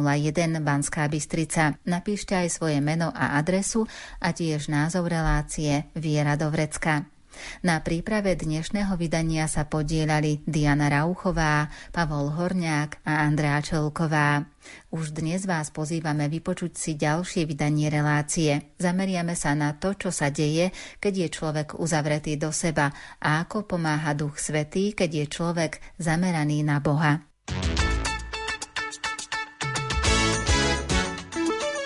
Banská 0.59 1.05
Bystrica. 1.05 1.78
Napíšte 1.86 2.34
aj 2.34 2.49
svoje 2.49 2.82
meno 2.82 3.13
a 3.13 3.38
adresu 3.38 3.86
a 4.18 4.34
tiež 4.34 4.74
názov 4.74 5.07
relácie 5.07 5.86
Viera 5.93 6.34
do 6.34 6.49
Vrecka. 6.49 7.14
Na 7.62 7.82
príprave 7.82 8.34
dnešného 8.38 8.96
vydania 9.00 9.46
sa 9.46 9.68
podielali 9.68 10.42
Diana 10.46 10.88
Rauchová, 10.88 11.68
Pavol 11.92 12.34
Horňák 12.34 13.04
a 13.06 13.26
Andrea 13.26 13.60
Čelková. 13.60 14.46
Už 14.90 15.14
dnes 15.14 15.46
vás 15.46 15.70
pozývame 15.70 16.32
vypočuť 16.32 16.72
si 16.74 16.92
ďalšie 16.98 17.46
vydanie 17.46 17.92
relácie. 17.92 18.74
Zameriame 18.82 19.38
sa 19.38 19.54
na 19.54 19.76
to, 19.78 19.94
čo 19.94 20.10
sa 20.10 20.34
deje, 20.34 20.72
keď 20.98 21.14
je 21.26 21.28
človek 21.30 21.68
uzavretý 21.78 22.40
do 22.40 22.50
seba 22.50 22.90
a 23.22 23.44
ako 23.46 23.68
pomáha 23.68 24.16
Duch 24.18 24.42
Svetý, 24.42 24.96
keď 24.96 25.10
je 25.22 25.26
človek 25.30 25.74
zameraný 26.02 26.66
na 26.66 26.82
Boha. 26.82 27.35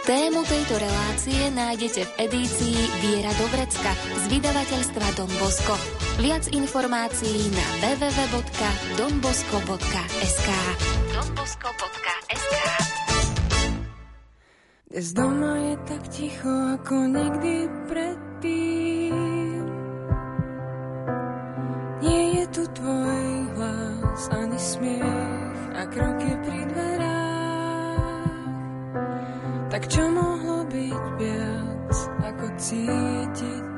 Tému 0.09 0.41
tejto 0.41 0.73
relácie 0.73 1.53
nájdete 1.53 2.01
v 2.01 2.25
edícii 2.25 2.81
Viera 2.97 3.29
Dobrecka 3.37 3.93
z 3.93 4.25
vydavateľstva 4.33 5.05
Don 5.13 5.29
Bosco. 5.37 5.77
Viac 6.17 6.49
informácií 6.49 7.53
na 7.53 7.61
www.donbosco.sk 7.77 10.49
donbosco.sk 11.13 12.55
Dnes 14.89 15.13
doma 15.13 15.53
je 15.61 15.77
tak 15.85 16.01
ticho 16.09 16.53
ako 16.73 16.95
nikdy 17.05 17.69
predtým. 17.85 19.61
Nie 22.01 22.23
je 22.33 22.49
tu 22.49 22.65
tvoj 22.65 23.29
hlas 23.61 24.25
ani 24.33 24.57
smiech 24.57 25.61
a 25.77 25.85
kroky 25.85 26.33
pri 26.33 26.65
dverách 26.65 26.98
tak 29.69 29.85
čo 29.85 30.01
mohlo 30.09 30.65
byť 30.65 31.03
viac, 31.21 31.93
ako 32.25 32.45
cítiť 32.57 33.68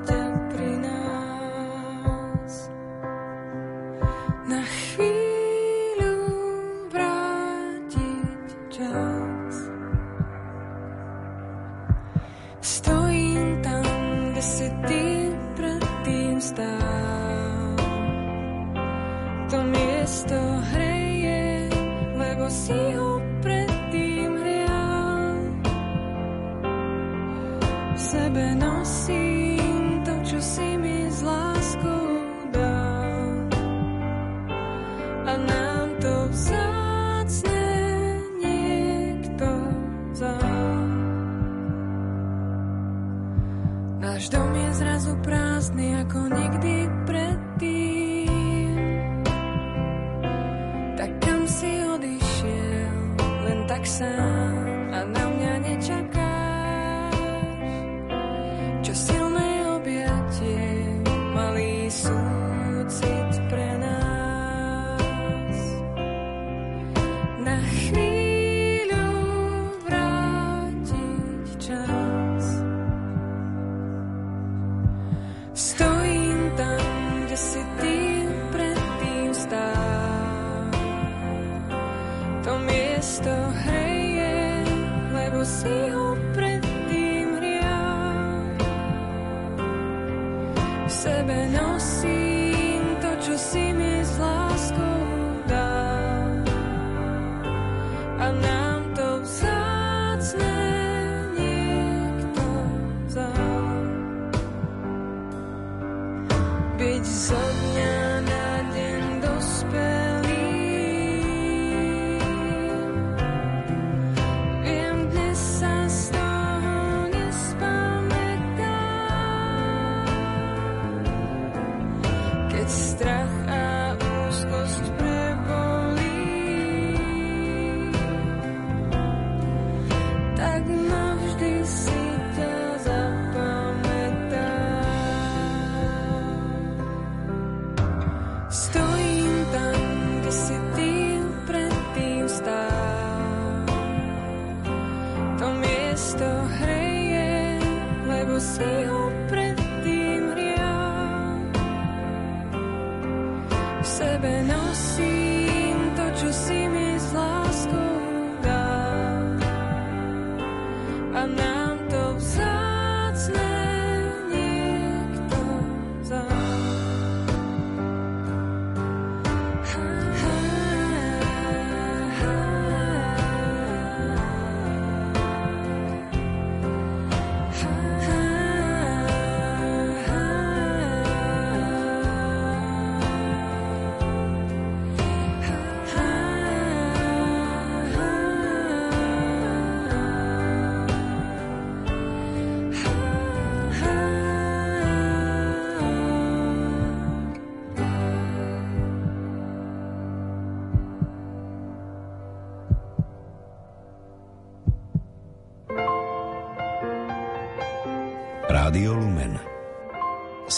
len 54.02 54.31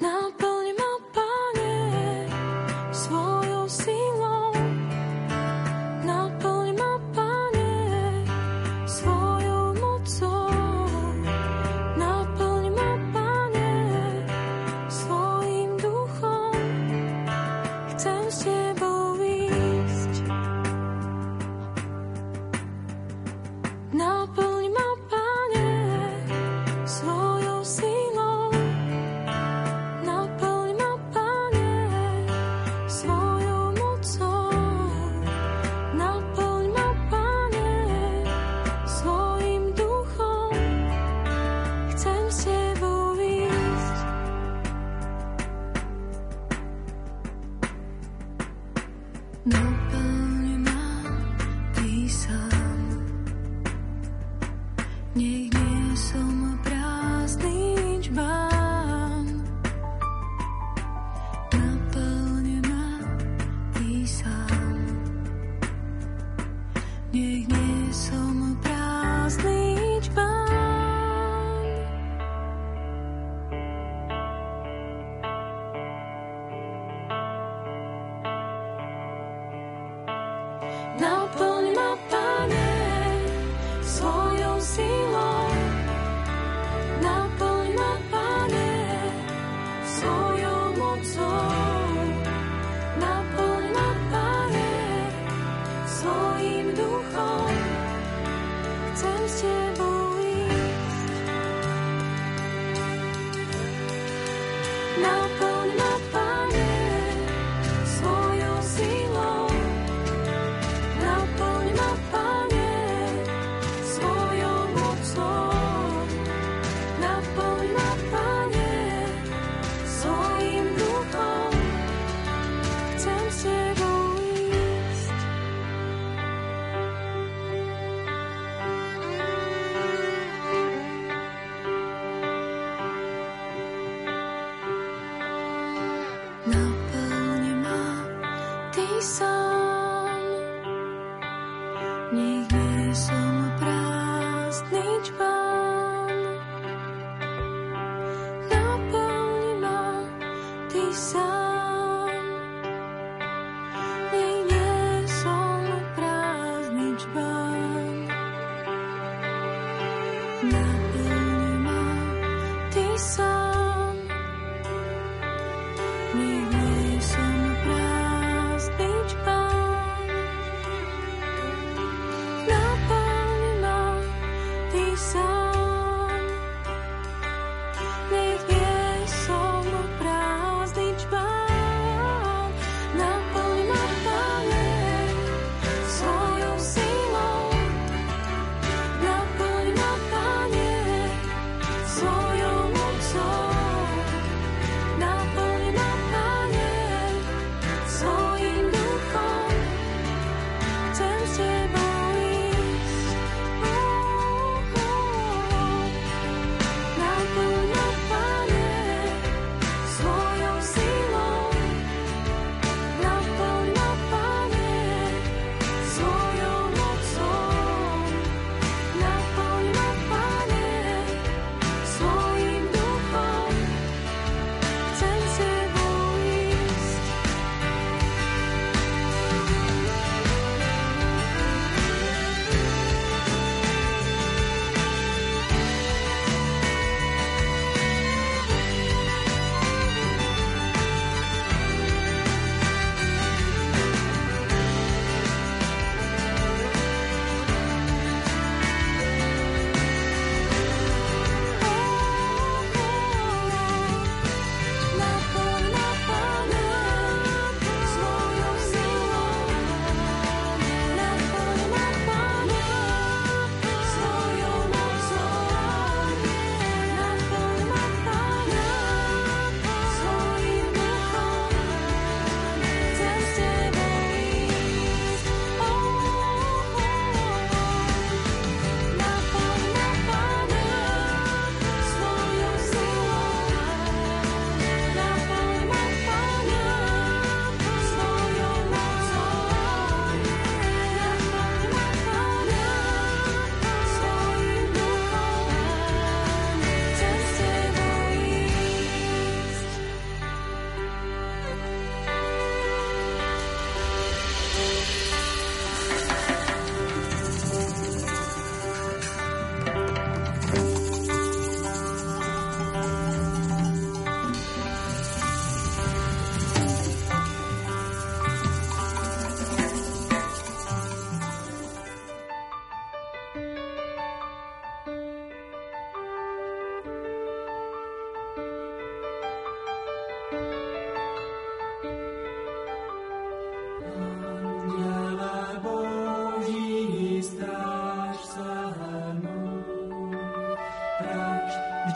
Now. 0.00 0.57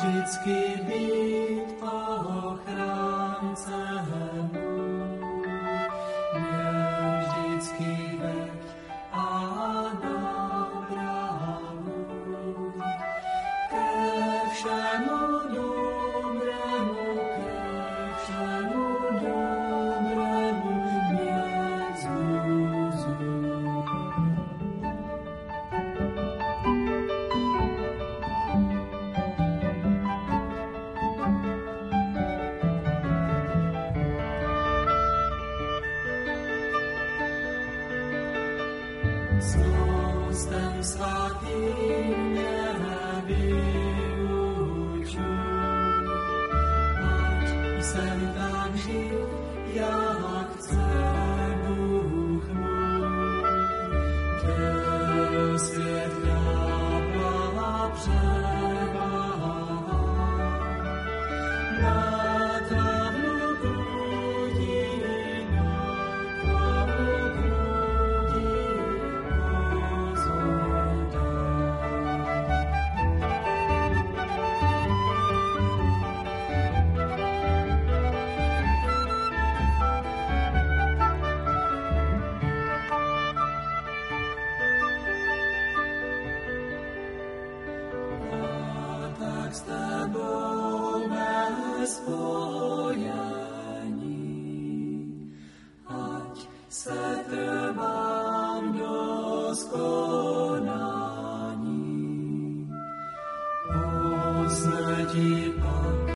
Jsem 0.02 0.22
tam 0.22 1.11